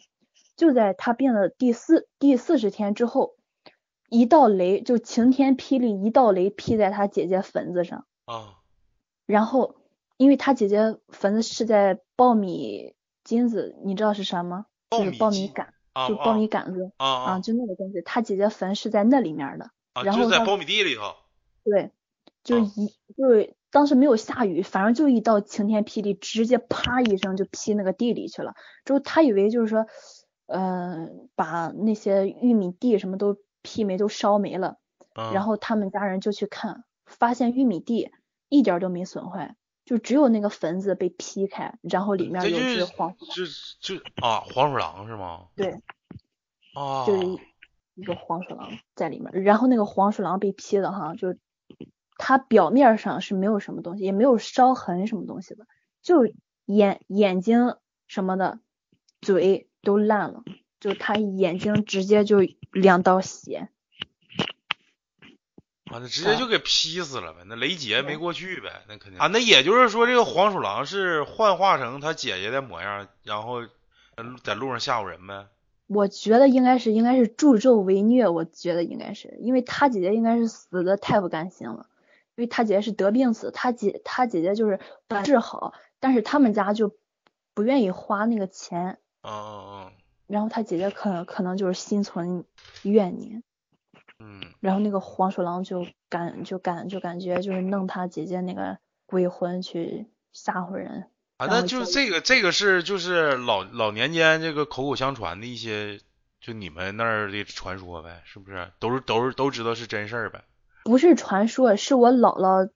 [0.56, 3.36] 就在他病了第四第四十天之后，
[4.08, 8.06] 一道雷就晴天霹雳，一道雷劈在他姐姐坟子上。
[8.24, 8.58] 啊。
[9.24, 9.76] 然后。
[10.24, 12.94] 因为他姐姐坟子是在苞米
[13.24, 14.64] 金子，你知道是啥吗？
[14.88, 15.74] 就是苞米杆，
[16.08, 18.00] 就苞米杆子啊，就那个东西。
[18.00, 19.70] 他姐姐坟是在那里面的，
[20.02, 21.02] 然后在苞米地里头。
[21.62, 21.90] 对，
[22.42, 28.54] 就一就当时没有下雨，反正就一道晴天霹雳，直接啪一声就劈那个地里去了。
[28.86, 29.86] 之后他以为就是说，
[30.46, 34.78] 呃，把那些玉米地什么都劈没，都烧没了。
[35.34, 38.10] 然后他们家人就去看，发现玉米地
[38.48, 39.54] 一点都没损坏。
[39.84, 43.44] 就只有那个坟子被劈开，然后里面有只黄，就
[43.80, 45.48] 就啊黄鼠狼是吗？
[45.54, 45.80] 对，
[46.74, 47.38] 啊，就是
[47.94, 51.36] 一个黄鼠狼在里面，然后那个黄鼠狼被劈的哈，就
[52.16, 55.66] 它表面上是没有什么东西，也没有烧痕什么东西的，
[56.02, 56.26] 就
[56.64, 57.76] 眼眼睛
[58.06, 58.60] 什么的，
[59.20, 60.42] 嘴都烂了，
[60.80, 62.38] 就它眼睛直接就
[62.72, 63.68] 两道血。
[65.86, 73.62] 啊，那直接就给劈死了呗，那雷劫没过去呗，那肯定啊，那也就是说这个黄鼠狼是幻化成他姐姐的模样，然后
[74.42, 75.46] 在路上吓唬人呗。
[75.86, 81.86] 我觉得应该是应该是助纣为虐，我觉得应该是因为他姐姐应该是死的太不甘心了，
[82.34, 84.80] 因为他姐姐是得病死，他姐他姐姐就是
[85.22, 86.96] 治好，但是他们家就
[87.52, 88.98] 不愿意花那个钱。
[89.22, 89.92] 嗯嗯嗯。
[90.26, 92.46] 然后他姐姐可能可能就是心存
[92.82, 93.42] 怨念。
[94.24, 106.00] 嗯，然后那个黄鼠狼就感就感就感觉就是弄他姐姐那个鬼魂去吓唬人啊，那就这个这个是就是老老年间这个口口相传的一些，
[106.40, 108.70] 就你们那儿的传说呗，是不是？
[108.78, 110.42] 都是都是都知道是真事儿呗？
[110.84, 112.70] 不是传说，是我姥姥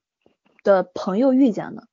[0.62, 1.88] 的朋友遇见的，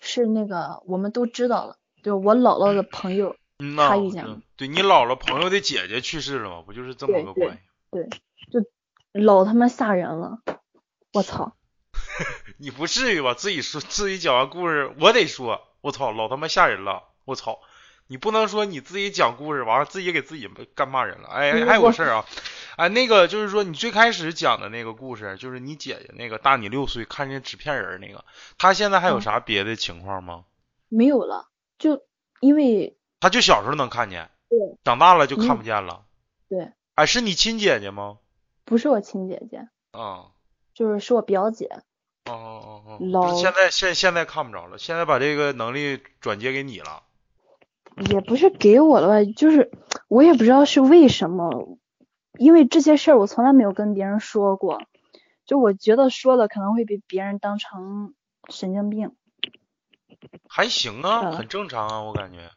[0.00, 3.34] 是那个我们都知道了，就我姥姥的朋友，
[3.76, 4.40] 他遇见的。
[4.56, 6.62] 对你姥姥朋友的姐姐去世了吗？
[6.64, 7.58] 不就是这么个关系？
[7.90, 8.08] 对，
[8.52, 8.64] 就。
[9.14, 10.40] 老他妈吓人了，
[11.12, 11.56] 我操！
[12.58, 13.34] 你不至于吧？
[13.34, 17.60] 自己说自己讲完故事，我得说，我操，老他妈吓人了，我操！
[18.06, 21.28] 你不能说你自己讲故事完了自己给自己干骂人了。
[21.28, 22.26] 哎，还有个事儿啊，
[22.76, 28.24] 哎，那个就是说你最开始讲的那个故事，就是你姐姐那个大你六岁看见纸片人那个，
[28.58, 30.44] 她现在还有啥别的情况吗？
[30.88, 31.48] 没有了，
[31.78, 32.02] 就
[32.40, 36.04] 因为她就小时候能看见，对，长大了就看不见了。
[36.48, 38.18] 对，哎，是你亲姐姐吗？
[38.64, 40.32] 不是我亲姐姐，啊，
[40.74, 41.68] 就是是我表姐。
[42.24, 47.02] 哦哦哦老现在现现在看不着了，现在把这个能力转接给你了。
[48.10, 49.70] 也不是给我了吧，就是
[50.08, 51.78] 我也不知道是为什么，
[52.38, 54.82] 因为这些事儿我从来没有跟别人说过，
[55.44, 58.14] 就我觉得说了可能会被别人当成
[58.48, 59.14] 神经病。
[60.48, 62.50] 还行啊，很正常啊，我感觉。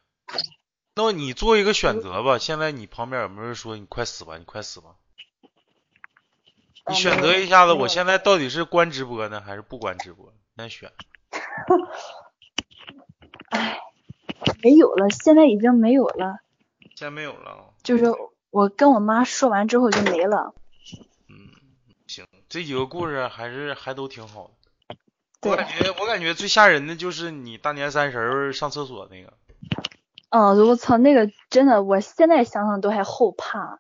[0.95, 4.95] 那你做一个选择吧，现在你旁边有没有人说你快死吧，你快死吧？
[6.90, 10.34] 你选择一下子，我现在到底是关直播呢，还是不关直播？
[10.56, 10.92] 先选。
[13.50, 13.80] 哎，
[14.64, 16.40] 没有了，现在已经没有了。
[16.96, 17.74] 现在没有了。
[17.84, 18.06] 就是
[18.50, 20.54] 我跟我妈说完之后就没了。
[21.30, 21.36] 嗯，
[22.08, 24.52] 行，这几个故事还是还都挺好的。
[25.50, 29.34] 我感觉我感觉最吓人的就是你大年三十上厕所那个。
[30.30, 33.80] 嗯，我操，那个真的，我现在想想都还后怕。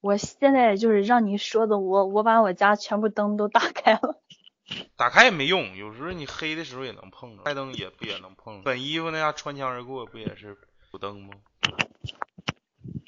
[0.00, 4.20] 我现在就是让你说的，我我把我家全部灯都打开了。
[4.96, 8.62] 打开也没用，有时候你黑的时候也能碰着，开灯也不也能碰。
[8.62, 10.56] 本衣服那样穿墙而过，不也是
[10.90, 11.30] 补灯吗？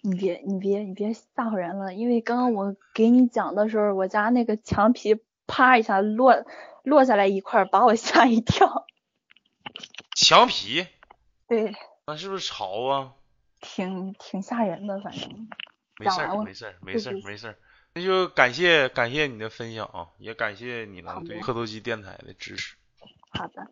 [0.02, 6.46] 你别你别你别吓唬人了，因为刚刚我给你讲的时候，我家那个墙皮啪一下落
[6.82, 8.86] 落下来一块，把我吓一跳。
[10.16, 10.86] 墙皮？
[11.46, 11.74] 对。
[12.06, 13.12] 那是不是潮啊？
[13.60, 15.48] 挺挺吓人的，反正。
[16.00, 17.56] 没事儿，没事儿，没事儿，没事儿。
[17.92, 22.76] 那就感谢感谢你的分享啊，也感谢你能对磕头机电台的支持。
[23.30, 23.70] 好的。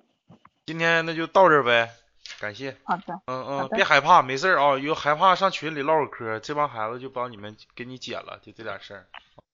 [0.66, 1.90] 今天那就到这呗，
[2.38, 2.76] 感谢。
[2.84, 3.18] 好的。
[3.26, 9.06] 嗯嗯，别害怕，没事儿啊，有害怕上群里唠会嗑，这帮孩子就帮你们给你解了，就这点事儿。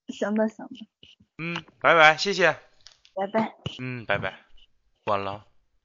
[0.09, 0.87] 行的，行的。
[1.37, 2.51] 嗯，拜拜，谢谢。
[3.15, 3.55] 拜拜。
[3.79, 4.37] 嗯，拜拜。
[5.05, 5.54] 关了。